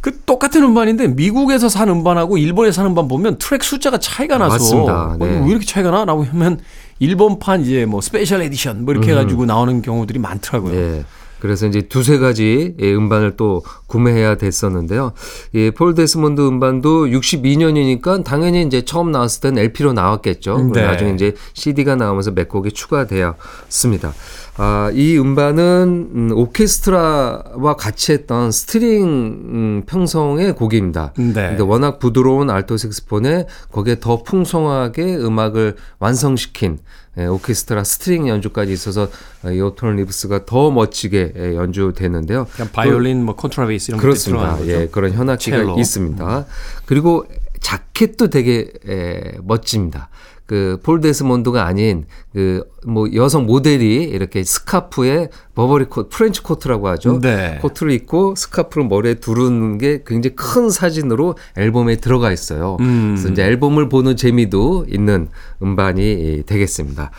그 0.00 0.20
똑같은 0.26 0.62
음반인데 0.62 1.08
미국에서 1.08 1.70
산 1.70 1.88
음반하고 1.88 2.36
일본에서 2.36 2.82
산 2.82 2.86
음반 2.86 3.08
보면 3.08 3.38
트랙 3.38 3.64
숫자가 3.64 3.98
차이가 3.98 4.36
나서 4.36 4.52
맞습니다. 4.52 5.04
어, 5.12 5.16
네. 5.18 5.40
왜 5.40 5.48
이렇게 5.48 5.64
차이가 5.64 5.90
나 5.90 6.04
라고 6.04 6.24
하면 6.24 6.60
일본판 6.98 7.62
이제 7.62 7.86
뭐 7.86 8.02
special 8.02 8.42
edition 8.42 8.84
뭐 8.84 8.92
이렇게 8.92 9.12
해가지고 9.12 9.46
나오는 9.46 9.80
경우들이 9.80 10.18
많더라고요. 10.18 10.74
예. 10.74 11.04
그래서 11.44 11.66
이제 11.66 11.82
두세 11.82 12.16
가지 12.16 12.74
예, 12.80 12.94
음반을 12.94 13.36
또 13.36 13.62
구매해야 13.86 14.36
됐었는데요. 14.36 15.12
예, 15.54 15.70
폴 15.70 15.94
데스몬드 15.94 16.40
음반도 16.40 17.04
62년이니까 17.06 18.24
당연히 18.24 18.62
이제 18.62 18.82
처음 18.82 19.12
나왔을 19.12 19.42
땐 19.42 19.58
LP로 19.58 19.92
나왔겠죠. 19.92 20.70
네. 20.72 20.82
나중에 20.82 21.12
이제 21.12 21.34
CD가 21.52 21.96
나오면서 21.96 22.30
몇 22.30 22.48
곡이 22.48 22.72
추가되었습니다. 22.72 24.14
아, 24.56 24.90
이 24.94 25.18
음반은 25.18 26.10
음, 26.14 26.30
오케스트라와 26.32 27.74
같이 27.76 28.12
했던 28.12 28.52
string 28.52 29.04
음, 29.04 29.82
편성의 29.86 30.54
곡입니다. 30.54 31.12
네. 31.16 31.32
근데 31.32 31.62
워낙 31.62 31.98
부드러운 31.98 32.50
알토 32.50 32.76
색스폰에 32.76 33.46
거기에 33.72 33.98
더 33.98 34.22
풍성하게 34.22 35.16
음악을 35.16 35.74
완성시킨 35.98 36.78
예, 37.18 37.26
오케스트라 37.26 37.84
string 37.84 38.28
연주까지 38.28 38.72
있어서 38.72 39.08
어, 39.44 39.50
이 39.50 39.60
Autumn 39.60 39.96
Leaves가 39.96 40.46
더 40.46 40.70
멋지게 40.70 41.32
예, 41.36 41.54
연주되는데요. 41.56 42.46
그냥 42.54 42.70
바이올린, 42.72 43.24
뭐 43.24 43.34
컨트라베이스 43.36 43.90
이런 43.90 44.00
그렇습니다. 44.00 44.58
예, 44.66 44.88
그런 44.90 45.12
현악기가 45.12 45.56
첼로. 45.56 45.78
있습니다. 45.78 46.46
그리고 46.86 47.26
자켓도 47.60 48.30
되게 48.30 48.70
에, 48.88 49.32
멋집니다. 49.42 50.10
그 50.46 50.78
폴 50.82 51.00
데스몬드가 51.00 51.64
아닌 51.66 52.04
그 52.32 52.64
뭐 52.86 53.08
여성 53.14 53.46
모델이 53.46 54.04
이렇게 54.04 54.44
스카프에 54.44 55.28
버버리 55.54 55.86
코트, 55.86 56.08
프렌치 56.14 56.42
코트라고 56.42 56.88
하죠. 56.88 57.20
네. 57.20 57.58
코트를 57.62 57.92
입고 57.92 58.34
스카프를 58.36 58.86
머리에 58.86 59.14
두르는 59.14 59.78
게 59.78 60.02
굉장히 60.06 60.36
큰 60.36 60.70
사진으로 60.70 61.36
앨범에 61.56 61.96
들어가 61.96 62.30
있어요. 62.32 62.76
음. 62.80 63.14
그래서 63.16 63.32
이제 63.32 63.42
앨범을 63.42 63.88
보는 63.88 64.16
재미도 64.16 64.86
있는 64.88 65.28
음반이 65.62 66.42
되겠습니다. 66.46 67.10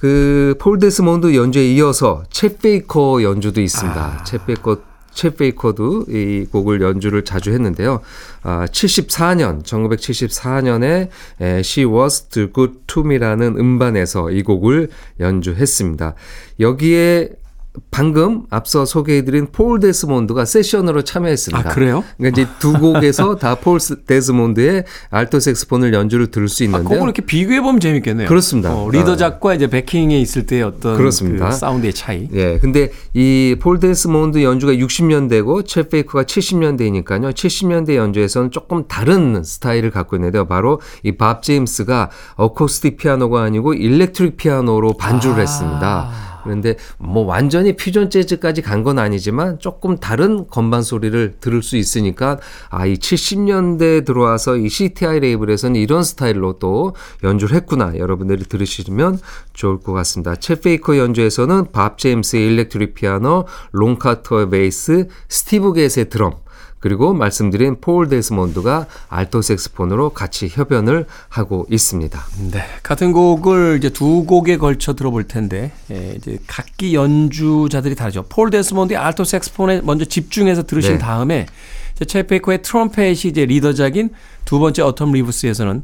그 0.00 0.39
폴 0.39 0.78
데스몬드 0.78 1.34
연주에 1.34 1.72
이어서 1.74 2.24
챗 2.30 2.60
베이커 2.60 3.22
연주도 3.22 3.60
있습니다. 3.60 4.24
챗 4.26 4.46
베이커 4.46 4.78
챗 5.14 5.36
베이커도 5.36 6.06
이 6.08 6.46
곡을 6.50 6.80
연주를 6.80 7.24
자주 7.24 7.52
했는데요. 7.52 8.00
아, 8.42 8.66
74년, 8.66 9.62
1974년에 9.64 11.08
에, 11.40 11.46
She 11.60 11.86
Was 11.86 12.28
Too 12.28 12.52
Good 12.52 12.80
To 12.86 13.04
Me라는 13.04 13.56
음반에서 13.58 14.30
이 14.30 14.42
곡을 14.42 14.88
연주했습니다. 15.18 16.14
여기에 16.60 17.30
방금 17.92 18.42
앞서 18.50 18.84
소개해드린 18.84 19.46
폴 19.52 19.78
데스몬드가 19.78 20.44
세션으로 20.44 21.02
참여했습니다. 21.02 21.70
아, 21.70 21.72
그래요? 21.72 22.02
그러니까 22.18 22.42
이제 22.42 22.50
두 22.58 22.72
곡에서 22.72 23.36
다 23.38 23.54
폴 23.54 23.78
데스몬드의 24.06 24.84
알토 25.10 25.38
색스폰을 25.38 25.92
연주를 25.94 26.30
들을 26.32 26.48
수 26.48 26.62
아, 26.62 26.64
있는데요. 26.64 26.88
그걸 26.88 27.02
이렇게 27.04 27.22
비교해 27.22 27.60
보면 27.60 27.78
재밌겠네요. 27.78 28.26
그렇습니다. 28.28 28.74
어, 28.74 28.90
리더 28.90 29.12
아. 29.12 29.16
작과 29.16 29.54
이제 29.54 29.68
backing에 29.68 30.18
있을 30.20 30.46
때 30.46 30.62
어떤 30.62 30.96
그렇습니다. 30.96 31.50
그 31.50 31.54
사운드의 31.54 31.92
차이. 31.92 32.28
예, 32.32 32.58
근데 32.58 32.90
이 33.14 33.54
폴 33.60 33.78
데스몬드 33.78 34.42
연주가 34.42 34.72
60년대고 34.72 35.64
챗 35.64 35.90
베이커가 35.90 36.24
70년대이니까요. 36.24 37.32
70년대 37.32 37.94
연주에서는 37.96 38.50
조금 38.50 38.84
다른 38.88 39.42
스타일을 39.44 39.90
갖고 39.90 40.16
있는데요. 40.16 40.46
바로 40.46 40.80
이 41.04 41.12
밥 41.12 41.42
제임스가 41.42 42.10
어쿠스틱 42.36 42.96
피아노가 42.96 43.42
아니고 43.42 43.74
electric 43.74 44.36
피아노로 44.38 44.94
반주를 44.96 45.36
아. 45.36 45.40
했습니다. 45.40 46.29
그런데 46.50 46.74
뭐 46.98 47.24
완전히 47.24 47.76
퓨전 47.76 48.10
재즈까지 48.10 48.62
간 48.62 48.80
건 48.80 48.98
아니지만 48.98 49.58
조금 49.58 49.98
다른 49.98 50.46
건반 50.48 50.82
소리를 50.82 51.34
들을 51.38 51.62
수 51.62 51.76
있으니까 51.76 52.38
아 52.70 52.86
이 52.86 52.94
70년대 52.94 54.04
들어와서 54.06 54.56
이 54.56 54.68
CTI 54.70 55.20
레이블에서는 55.20 55.78
이런 55.78 56.02
스타일로 56.02 56.58
또 56.58 56.94
연주를 57.22 57.54
했구나 57.56 57.96
여러분들이 57.98 58.44
들으시면 58.44 59.18
좋을 59.52 59.80
것 59.80 59.92
같습니다. 59.92 60.34
쳇 60.34 60.62
베이커 60.62 60.96
연주에서는 60.96 61.72
밥 61.72 61.98
제임스의 61.98 62.46
일렉트릭 62.46 62.94
피아노, 62.94 63.44
론 63.72 63.96
카터의 63.96 64.48
베이스, 64.50 65.06
스티브 65.28 65.74
갯의 65.74 66.08
드럼 66.08 66.32
그리고 66.80 67.12
말씀드린 67.12 67.76
폴 67.80 68.08
데스몬드가 68.08 68.86
알토 69.08 69.42
색스폰으로 69.42 70.10
같이 70.10 70.48
협연을 70.48 71.06
하고 71.28 71.66
있습니다. 71.70 72.20
네, 72.50 72.64
같은 72.82 73.12
곡을 73.12 73.76
이제 73.78 73.90
두 73.90 74.24
곡에 74.24 74.56
걸쳐 74.56 74.94
들어볼 74.94 75.24
텐데 75.24 75.72
예, 75.90 76.14
이제 76.16 76.38
각기 76.46 76.94
연주자들이 76.94 77.94
다르죠. 77.94 78.24
폴 78.28 78.48
데스몬드의 78.50 78.96
알토 78.96 79.24
색스폰에 79.24 79.82
먼저 79.82 80.06
집중해서 80.06 80.62
들으신 80.62 80.92
네. 80.92 80.98
다음에 80.98 81.46
베이커의 82.26 82.62
트럼펫이 82.62 83.26
이제 83.26 83.44
리더작인 83.44 84.08
두 84.46 84.58
번째 84.58 84.82
Autumn 84.82 85.12
Leaves에서는 85.12 85.82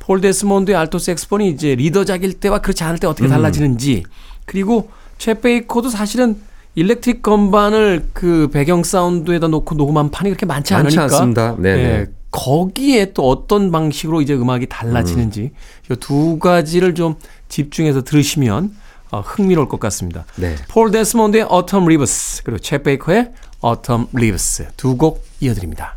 폴 0.00 0.20
데스몬드의 0.20 0.76
알토 0.76 0.98
색스폰이 0.98 1.50
이제 1.50 1.76
리더작일 1.76 2.40
때와 2.40 2.58
그렇지 2.58 2.82
않을 2.82 2.98
때 2.98 3.06
어떻게 3.06 3.28
달라지는지 3.28 4.02
그리고 4.44 4.90
쳇 5.18 5.40
베이커도 5.40 5.88
사실은 5.88 6.40
일렉트릭 6.74 7.22
건반을 7.22 8.08
그 8.12 8.48
배경 8.52 8.82
사운드에다 8.82 9.48
놓고 9.48 9.74
녹음한 9.74 10.10
판이 10.10 10.30
그렇게 10.30 10.46
많지 10.46 10.72
많지 10.72 10.98
않으니까 10.98 11.02
않습니다. 11.16 11.56
네네. 11.58 11.82
예, 11.82 12.06
거기에 12.30 13.12
또 13.12 13.28
어떤 13.28 13.70
방식으로 13.70 14.22
이제 14.22 14.34
음악이 14.34 14.66
달라지는지 14.66 15.50
이두 15.90 16.38
가지를 16.38 16.94
좀 16.94 17.16
집중해서 17.48 18.02
들으시면 18.04 18.74
어, 19.10 19.20
흥미로울 19.20 19.68
것 19.68 19.78
같습니다. 19.80 20.24
네. 20.36 20.56
폴 20.68 20.90
데스몬드의 20.90 21.46
Autumn 21.52 21.84
Leaves 21.86 22.42
그리고 22.42 22.58
쳇 22.58 22.82
베이커의 22.82 23.30
Autumn 23.62 24.06
Leaves 24.16 24.66
두 24.78 24.96
곡 24.96 25.22
이어드립니다. 25.40 25.96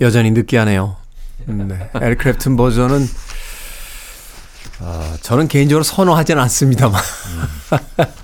여전히 0.00 0.30
느끼하네요. 0.30 0.96
네. 1.46 1.90
에르크래프튼 1.94 2.56
버전은 2.56 3.06
아, 4.80 5.16
저는 5.22 5.48
개인적으로 5.48 5.82
선호하지는 5.82 6.40
않습니다만 6.42 7.00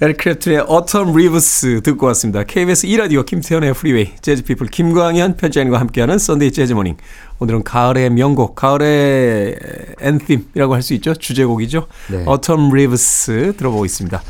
에릭 0.00 0.14
클랩튼의 0.14 0.64
Autumn 0.68 1.10
Leaves 1.10 1.80
듣고 1.82 2.06
왔습니다. 2.06 2.44
KBS 2.44 2.86
2라디오 2.86 3.24
김태현의 3.24 3.74
프리웨이 3.74 4.12
재즈피플 4.20 4.68
김광현 4.68 5.36
편집인과 5.36 5.80
함께하는 5.80 6.18
Sunday 6.18 6.52
재즈 6.52 6.72
morning 6.72 6.96
오늘은 7.38 7.64
가을의 7.64 8.10
명곡 8.10 8.54
가을의 8.54 9.56
앤썸이라고 10.00 10.74
할 10.74 10.82
수 10.82 10.94
있죠. 10.94 11.14
주제곡이죠. 11.14 11.86
네. 12.10 12.24
Autumn 12.28 12.70
Leaves 12.72 13.54
들어보고 13.56 13.84
있습니다. 13.84 14.22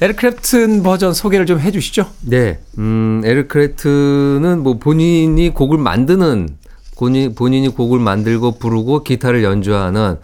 에릭 0.00 0.20
클랩튼 0.20 0.82
버전 0.82 1.14
소개를 1.14 1.46
좀 1.46 1.60
해주시죠. 1.60 2.06
네, 2.22 2.58
음, 2.78 3.22
에릭 3.24 3.48
클랩튼은 3.48 4.62
뭐 4.62 4.78
본인이 4.78 5.50
곡을 5.50 5.78
만드는 5.78 6.48
본인, 6.96 7.34
본인이 7.34 7.68
곡을 7.68 7.98
만들고 7.98 8.58
부르고 8.58 9.02
기타를 9.02 9.42
연주하는 9.42 10.00
어, 10.10 10.18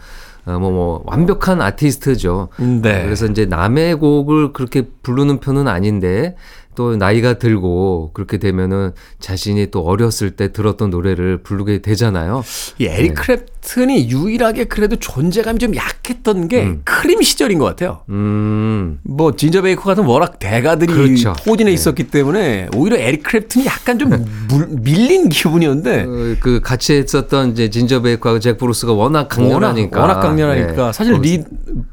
뭐, 0.57 0.71
뭐, 0.71 1.03
완벽한 1.05 1.61
아티스트죠. 1.61 2.49
네. 2.57 3.03
그래서 3.03 3.25
이제 3.25 3.45
남의 3.45 3.95
곡을 3.95 4.53
그렇게 4.53 4.87
부르는 5.03 5.39
편은 5.39 5.67
아닌데 5.67 6.35
또 6.79 6.95
나이가 6.95 7.33
들고 7.33 8.11
그렇게 8.13 8.37
되면은 8.37 8.91
자신이 9.19 9.69
또 9.69 9.81
어렸을 9.81 10.31
때 10.31 10.53
들었던 10.53 10.89
노래를 10.89 11.39
부르게 11.39 11.81
되잖아요. 11.81 12.41
이 12.77 12.85
에릭 12.85 13.15
클랩튼이 13.15 14.07
유일하게 14.09 14.63
그래도 14.63 14.95
존재감이 14.95 15.59
좀 15.59 15.75
약했던 15.75 16.47
게 16.47 16.77
크림 16.85 17.21
시절인 17.21 17.59
것 17.59 17.65
같아요. 17.65 17.99
음, 18.07 18.99
뭐 19.03 19.35
진저 19.35 19.61
베이커 19.61 19.81
같은 19.83 20.05
워낙 20.05 20.39
대가들이 20.39 20.93
그렇죠. 20.93 21.33
포진해 21.45 21.69
네. 21.69 21.73
있었기 21.73 22.05
때문에 22.05 22.69
오히려 22.77 22.95
에릭 22.95 23.23
클랩튼이 23.23 23.65
약간 23.65 23.99
좀 23.99 24.11
물- 24.47 24.69
밀린 24.69 25.27
기분이었는데 25.27 26.03
어, 26.07 26.35
그 26.39 26.61
같이 26.63 26.93
했었던 26.93 27.51
이제 27.51 27.69
진저 27.69 28.01
베이커하고 28.03 28.39
잭 28.39 28.57
브루스가 28.57 28.93
워낙 28.93 29.27
강렬하니까. 29.27 29.99
워낙, 29.99 30.13
워낙 30.15 30.21
강렬하니까 30.29 30.85
네. 30.85 30.93
사실 30.93 31.15
리 31.19 31.43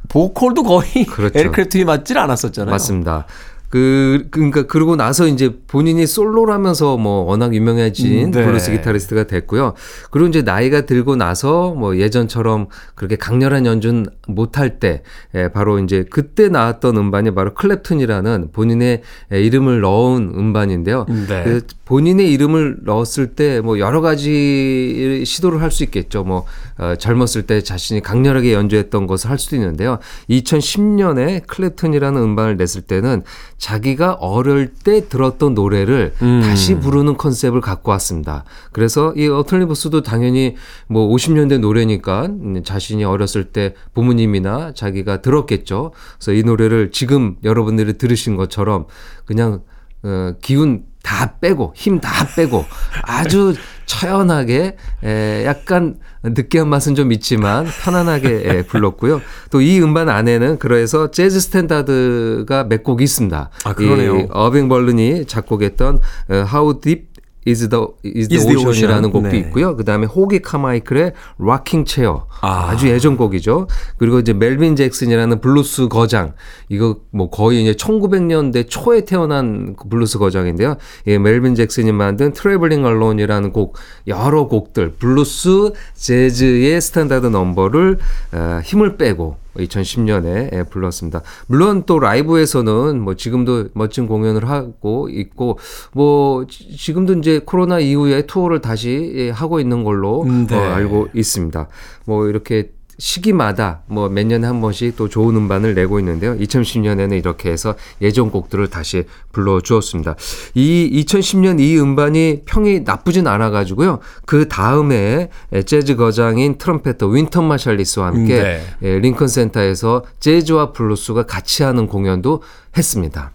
보컬도 0.09 0.63
거의 0.63 1.05
그렇죠. 1.11 1.37
에릭 1.37 1.51
클랩튼이 1.51 1.85
맞질 1.85 2.19
않았었잖아요. 2.19 2.71
맞습니다. 2.71 3.27
그 3.77 4.29
그러니까 4.31 4.63
그러고 4.63 4.97
나서 4.97 5.27
이제 5.27 5.55
본인이 5.67 6.07
솔로라면서 6.07 6.97
뭐 6.97 7.25
워낙 7.25 7.55
유명해진 7.55 8.27
음, 8.27 8.31
네. 8.31 8.45
블루스 8.45 8.73
기타리스트가 8.73 9.25
됐고요. 9.25 9.75
그리고 10.11 10.29
이제 10.29 10.43
나이가 10.43 10.87
들고 10.87 11.17
나서 11.17 11.75
뭐 11.75 11.97
예전처럼 11.99 12.69
그렇게 12.95 13.17
강렬한 13.17 13.67
연주는 13.67 14.07
못할 14.29 14.79
때 14.81 15.03
예, 15.35 15.49
바로 15.49 15.79
이제 15.79 16.05
그때 16.09 16.49
나왔던 16.49 16.97
음반이 16.97 17.33
바로 17.35 17.53
클랩튼이라는 17.55 18.53
본인의 18.53 19.03
예, 19.33 19.43
이름을 19.43 19.81
넣은 19.81 20.33
음반인데요. 20.35 21.05
네. 21.29 21.45
그 21.45 21.61
본인의 21.85 22.33
이름을 22.33 22.79
넣었을 22.85 23.29
때 23.35 23.61
뭐 23.61 23.79
여러 23.79 24.01
가지 24.01 25.23
시도를 25.25 25.61
할 25.63 25.71
수 25.77 25.85
있겠죠. 25.85 26.25
뭐 26.25 26.47
어, 26.79 26.95
젊었을 26.97 27.43
때 27.43 27.61
자신이 27.61 28.01
강렬하게 28.01 28.55
연주했던 28.55 29.07
것을 29.07 29.29
할 29.31 29.39
수도 29.39 29.57
있는데요. 29.57 29.99
2010년에 30.31 31.47
클랩튼이라는 31.47 32.17
음반을 32.17 32.57
냈을 32.57 32.83
때는 32.83 33.23
자기가 33.67 34.13
어릴 34.21 34.73
때 34.73 35.09
들었던 35.09 35.55
노래를 35.55 36.15
음. 36.23 36.41
다시 36.41 36.77
부르는 36.77 37.17
컨셉을 37.17 37.61
갖고 37.61 37.91
왔습니다. 37.91 38.45
그래서 38.71 39.13
이 39.17 39.27
어틀리버스도 39.27 40.05
당연히 40.05 40.55
뭐 40.87 41.13
50년대 41.13 41.59
노래니까 41.59 42.29
자신이 42.63 43.03
어렸을 43.03 43.47
때 43.47 43.75
부모님이나 43.93 44.73
자기가 44.73 45.21
들었겠죠. 45.21 45.91
그래서 46.17 46.33
이 46.33 46.45
노래를 46.45 46.93
지금 46.93 47.35
여러분들이 47.43 47.99
들으신 47.99 48.37
것처럼 48.37 48.87
그냥 49.25 49.63
어, 50.05 50.35
기운 50.41 50.85
다 51.07 51.35
빼고 51.41 51.73
힘 51.77 52.01
다 52.01 52.27
빼고 52.35 52.65
아주 53.03 53.55
처연하게 53.87 54.77
에, 55.05 55.45
약간 55.47 55.95
느끼한 56.25 56.69
맛은 56.69 56.97
좀 56.97 57.13
있지만 57.13 57.65
편안하게 57.85 58.29
에, 58.45 58.63
불렀고요. 58.63 59.21
또 59.51 59.61
이 59.61 59.81
음반 59.81 60.09
안에는 60.09 60.59
그래서 60.59 61.13
재즈 61.13 61.39
스탠다드가 61.41 62.65
몇 62.65 62.83
곡 62.83 63.01
있습니다. 63.03 63.51
아, 63.65 63.73
그러네요. 63.73 64.19
이 64.19 64.27
어빙 64.31 64.69
벌린이 64.69 65.27
작곡했던 65.27 65.97
어, 66.31 66.35
How 66.53 66.81
Deep 66.81 67.07
Is 67.47 67.69
the, 67.69 67.87
is 68.05 68.29
the 68.29 68.37
Is 68.39 68.47
the 68.47 68.57
Ocean이라는 68.57 69.09
Ocean. 69.09 69.13
곡도 69.13 69.29
네. 69.29 69.39
있고요. 69.39 69.77
그 69.77 69.85
다음에 69.85 70.07
호기 70.07 70.41
카마이클의 70.41 71.13
Rocking 71.39 71.89
Chair 71.89 72.23
아. 72.41 72.71
아. 72.71 72.77
주 72.77 72.89
예전 72.89 73.17
곡이죠. 73.17 73.69
그리고 73.99 74.19
이제 74.19 74.33
멜빈 74.33 74.75
잭슨이라는 74.77 75.41
블루스 75.41 75.89
거장 75.89 76.33
이거 76.69 76.97
뭐 77.11 77.31
거의 77.31 77.63
이제 77.63 77.73
1900년대 77.73 78.67
초에 78.69 79.05
태어난 79.05 79.77
그 79.77 79.89
블루스 79.89 80.19
거장인데요. 80.19 80.77
예, 81.07 81.19
멜빈 81.19 81.55
잭슨이 81.55 81.93
만든 81.93 82.33
Traveling 82.33 82.85
Alone이라는 82.85 83.53
곡 83.53 83.77
여러 84.09 84.49
곡들 84.49 84.93
블루스 84.99 85.73
재즈의 85.95 86.81
스탠다드 86.81 87.27
넘버를 87.27 87.99
어, 88.33 88.61
힘을 88.65 88.97
빼고 88.97 89.37
2010년에 89.59 90.53
예, 90.53 90.63
불렀습니다. 90.65 91.23
물론 91.47 91.85
또 91.87 91.99
라이브에서는 91.99 93.01
뭐 93.01 93.15
지금도 93.15 93.69
멋진 93.75 94.07
공연을 94.07 94.49
하고 94.49 95.09
있고 95.09 95.59
뭐 95.93 96.47
지- 96.47 96.77
지금도 96.77 97.15
이제 97.15 97.41
코로나 97.45 97.79
이후에 97.81 98.27
투어를 98.27 98.61
다시 98.61 99.13
예, 99.17 99.31
하고 99.31 99.61
있는 99.61 99.85
걸로 99.85 100.23
음, 100.23 100.47
네. 100.47 100.57
어, 100.57 100.61
알고 100.61 101.09
있습니다. 101.15 101.69
뭐 102.05 102.27
이렇게 102.29 102.71
시기마다 102.99 103.83
뭐 103.87 104.09
몇 104.09 104.27
년에 104.27 104.47
한 104.47 104.61
번씩 104.61 104.97
또 104.97 105.09
좋은 105.09 105.37
음반을 105.37 105.75
내고 105.75 105.99
있는데요. 105.99 106.37
2010년에는 106.39 107.19
이렇게 107.19 107.51
해서 107.51 107.75
예전 108.01 108.31
곡들을 108.31 108.69
다시 108.69 109.05
불러 109.33 109.61
주었습니다. 109.61 110.17
이 110.55 111.05
2010년 111.05 111.61
이 111.61 111.79
음반이 111.79 112.43
평이 112.47 112.81
나쁘진 112.81 113.27
않아 113.27 113.51
가지고요. 113.51 113.99
그 114.25 114.49
다음에 114.49 115.29
재즈 115.67 115.97
거장인 115.97 116.57
트럼페터 116.59 117.09
윈턴 117.09 117.45
마샬리스와 117.45 118.07
함께 118.07 118.43
네. 118.43 118.63
예, 118.83 118.99
링컨 118.99 119.29
센터에서 119.29 120.05
재즈와 120.21 120.73
블루스가 120.73 121.27
같이 121.27 121.63
하는 121.63 121.87
공연도 121.87 122.43
했습니다. 122.77 123.33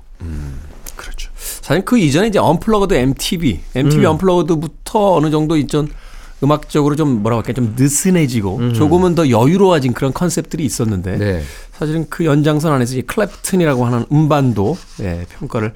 그렇죠. 0.95 1.31
사실 1.35 1.83
그 1.85 1.97
이전에 1.97 2.27
이제 2.27 2.39
Unplugged 2.39 2.93
MTV, 2.93 3.59
MTV 3.75 4.05
음. 4.05 4.11
Unplugged부터 4.11 5.13
어느 5.15 5.29
정도 5.31 5.57
있던 5.57 5.89
음악적으로 6.43 6.95
좀 6.95 7.21
뭐라고 7.21 7.41
할까 7.41 7.53
좀 7.53 7.75
느슨해지고 7.77 8.73
조금은 8.73 9.15
더 9.15 9.29
여유로워진 9.29 9.93
그런 9.93 10.13
컨셉들이 10.13 10.65
있었는데 10.65 11.13
음. 11.13 11.19
네. 11.19 11.43
사실은 11.73 12.07
그 12.09 12.25
연장선 12.25 12.71
안에서 12.73 12.95
이 12.95 13.01
클랩튼이라고 13.03 13.83
하는 13.83 14.05
음반도 14.11 14.77
예, 15.01 15.25
평가를 15.37 15.73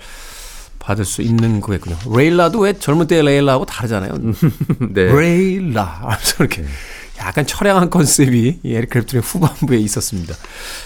받을 0.80 1.04
수 1.04 1.24
있는 1.24 1.62
거겠군요. 1.62 1.98
레일라도 2.16 2.60
왜 2.60 2.74
젊은 2.74 3.08
때의 3.08 3.24
레일라하고 3.24 3.66
다르잖아요. 3.66 4.14
네. 4.94 5.06
레일라 5.06 5.84
하면서 6.02 6.36
이렇게 6.40 6.64
약간 7.20 7.46
처량한 7.46 7.90
컨셉이 7.90 8.60
이 8.64 8.74
에릭 8.74 8.90
클랩튼의 8.90 9.22
후반부에 9.24 9.78
있었습니다. 9.78 10.36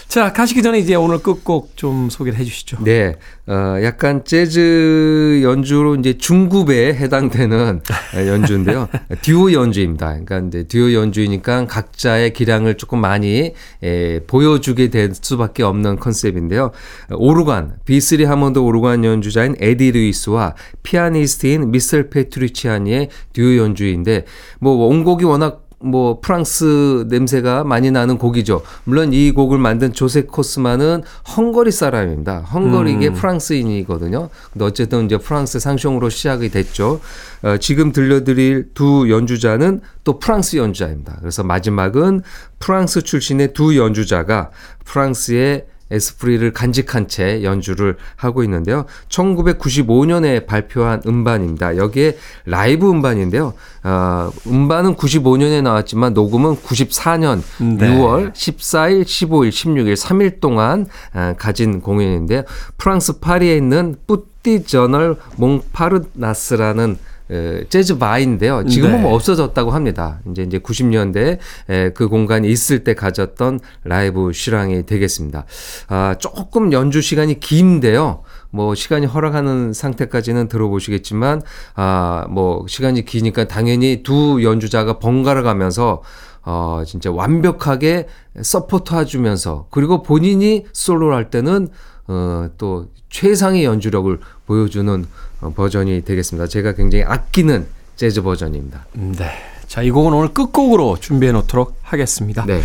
자 0.08 0.32
가시기 0.32 0.62
전에 0.62 0.78
이제 0.78 0.94
오늘 0.94 1.18
끝곡 1.18 1.76
좀 1.76 2.08
소개를 2.08 2.38
해 2.38 2.44
주시죠. 2.44 2.78
네, 2.84 3.16
어, 3.46 3.76
약간 3.82 4.24
재즈 4.24 5.40
연주로 5.42 5.96
이제 5.96 6.16
중급에 6.16 6.94
해당되는 6.94 7.80
연주인데요. 8.14 8.88
듀오 9.22 9.52
연주입니다. 9.52 10.06
그러니까 10.24 10.38
이제 10.46 10.62
듀오 10.64 10.92
연주이니까 10.92 11.66
각자의 11.66 12.32
기량을 12.32 12.76
조금 12.76 13.00
많이 13.00 13.52
에, 13.82 14.20
보여주게 14.20 14.88
될 14.88 15.12
수밖에 15.14 15.62
없는 15.62 15.98
컨셉인데요. 15.98 16.70
오르간, 17.10 17.76
B3 17.86 18.24
해먼드 18.24 18.58
오르간 18.60 19.04
연주자인 19.04 19.56
에디 19.58 19.92
루이스와 19.92 20.54
피아니스트인 20.82 21.70
미셸 21.70 22.10
페트루치아니의 22.10 23.08
듀오 23.32 23.56
연주인데 23.56 24.24
뭐 24.60 24.74
원곡이 24.74 25.24
워낙 25.24 25.69
뭐 25.82 26.20
프랑스 26.20 27.06
냄새가 27.08 27.64
많이 27.64 27.90
나는 27.90 28.18
곡이죠. 28.18 28.62
물론 28.84 29.12
이 29.12 29.30
곡을 29.30 29.58
만든 29.58 29.92
조제프 29.92 30.22
코스마는 30.22 31.02
헝거리 31.36 31.70
사람입니다. 31.70 32.40
헝거리계 32.40 33.10
프랑스인이거든요. 33.14 34.28
근데 34.52 34.64
어쨌든 34.64 35.06
이제 35.06 35.16
프랑스 35.16 35.58
샹송으로 35.58 36.10
시작이 36.10 36.50
됐죠. 36.50 37.00
어, 37.42 37.56
지금 37.56 37.92
들려드릴 37.92 38.70
두 38.74 39.10
연주자는 39.10 39.80
또 40.04 40.18
프랑스 40.18 40.56
연주자입니다. 40.56 41.16
그래서 41.20 41.42
마지막은 41.42 42.22
프랑스 42.58 43.02
출신의 43.02 43.54
두 43.54 43.76
연주자가 43.76 44.50
프랑스의 44.84 45.64
에스프리를 45.90 46.52
간직한 46.52 47.08
채 47.08 47.42
연주를 47.42 47.96
하고 48.16 48.42
있는데요. 48.44 48.86
1995년에 49.08 50.46
발표한 50.46 51.02
음반입니다. 51.06 51.76
여기에 51.76 52.16
라이브 52.46 52.90
음반인데요. 52.90 53.54
어, 53.82 54.30
음반은 54.46 54.96
95년에 54.96 55.62
나왔지만 55.62 56.14
녹음은 56.14 56.56
94년 56.56 57.42
네. 57.58 57.88
6월 57.88 58.32
14일, 58.32 59.02
15일, 59.04 59.50
16일 59.50 59.94
3일 59.96 60.40
동안 60.40 60.86
어, 61.14 61.34
가진 61.38 61.80
공연인데요. 61.80 62.42
프랑스 62.76 63.18
파리에 63.20 63.56
있는 63.56 63.96
뿌띠 64.06 64.64
저널 64.64 65.16
몽파르나스라는 65.36 66.98
에, 67.30 67.64
재즈 67.68 67.98
바인데요. 67.98 68.66
지금은 68.66 68.96
네. 68.96 69.02
뭐 69.02 69.14
없어졌다고 69.14 69.70
합니다. 69.70 70.20
이제 70.30 70.42
이제 70.42 70.58
90년대 70.58 71.38
에, 71.68 71.90
그 71.90 72.08
공간이 72.08 72.50
있을 72.50 72.84
때 72.84 72.94
가졌던 72.94 73.60
라이브 73.84 74.32
실황이 74.32 74.84
되겠습니다. 74.84 75.44
아, 75.88 76.16
조금 76.18 76.72
연주 76.72 77.00
시간이 77.00 77.40
긴데요. 77.40 78.22
뭐 78.50 78.74
시간이 78.74 79.06
허락하는 79.06 79.72
상태까지는 79.72 80.48
들어보시겠지만 80.48 81.42
아, 81.74 82.26
뭐 82.30 82.64
시간이 82.68 83.04
기니까 83.04 83.46
당연히 83.46 84.02
두 84.02 84.42
연주자가 84.42 84.98
번갈아 84.98 85.42
가면서 85.42 86.02
어, 86.42 86.82
진짜 86.86 87.10
완벽하게 87.10 88.06
support 88.40 88.94
해주면서 88.94 89.66
그리고 89.70 90.02
본인이 90.02 90.64
솔로를 90.72 91.14
할 91.14 91.30
때는 91.30 91.68
어, 92.10 92.50
또 92.58 92.88
최상의 93.08 93.64
연주력을 93.64 94.18
보여주는 94.46 95.06
어, 95.40 95.52
버전이 95.54 96.04
되겠습니다. 96.04 96.48
제가 96.48 96.72
굉장히 96.74 97.04
아끼는 97.04 97.68
재즈 97.94 98.22
버전입니다. 98.22 98.86
네. 98.94 99.30
자, 99.68 99.82
이 99.82 99.92
곡은 99.92 100.12
오늘 100.12 100.34
끝곡으로 100.34 100.96
준비해 100.98 101.30
놓도록 101.30 101.78
하겠습니다. 101.82 102.44
네. 102.46 102.62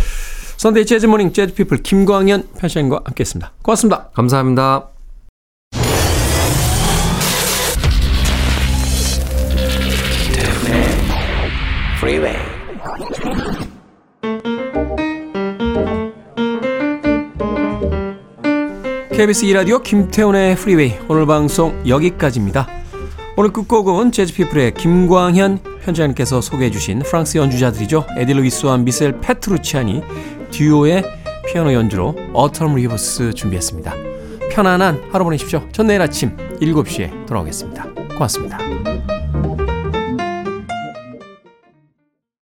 Sunday 0.56 0.84
Jazz 0.84 1.06
Morning 1.06 1.32
재즈 1.32 1.54
피플 1.54 1.78
김광현 1.78 2.48
편집장과 2.58 3.02
함께 3.04 3.20
했습니다. 3.20 3.52
고맙습니다. 3.62 4.08
감사합니다. 4.14 4.88
Freeway. 11.98 12.35
KBS 19.16 19.46
2라디오 19.46 19.82
김태훈의 19.82 20.56
프리웨이 20.56 20.92
오늘 21.08 21.24
방송 21.24 21.74
여기까지입니다. 21.88 22.68
오늘 23.38 23.50
끝곡은 23.50 24.12
재즈피플의 24.12 24.74
김광현 24.74 25.60
편집장님께서 25.82 26.42
소개해 26.42 26.70
주신 26.70 26.98
프랑스 26.98 27.38
연주자들이죠. 27.38 28.04
에디 28.18 28.34
루이스와 28.34 28.76
미셀 28.76 29.18
페트루치아니 29.22 30.02
듀오의 30.50 31.02
피아노 31.46 31.72
연주로 31.72 32.14
Autumn 32.34 32.74
Leaves 32.74 33.32
준비했습니다. 33.32 33.94
편안한 34.50 35.00
하루 35.10 35.24
보내십시오. 35.24 35.66
전 35.72 35.86
내일 35.86 36.02
아침 36.02 36.36
7시에 36.60 37.24
돌아오겠습니다. 37.24 37.86
고맙습니다. 38.10 38.58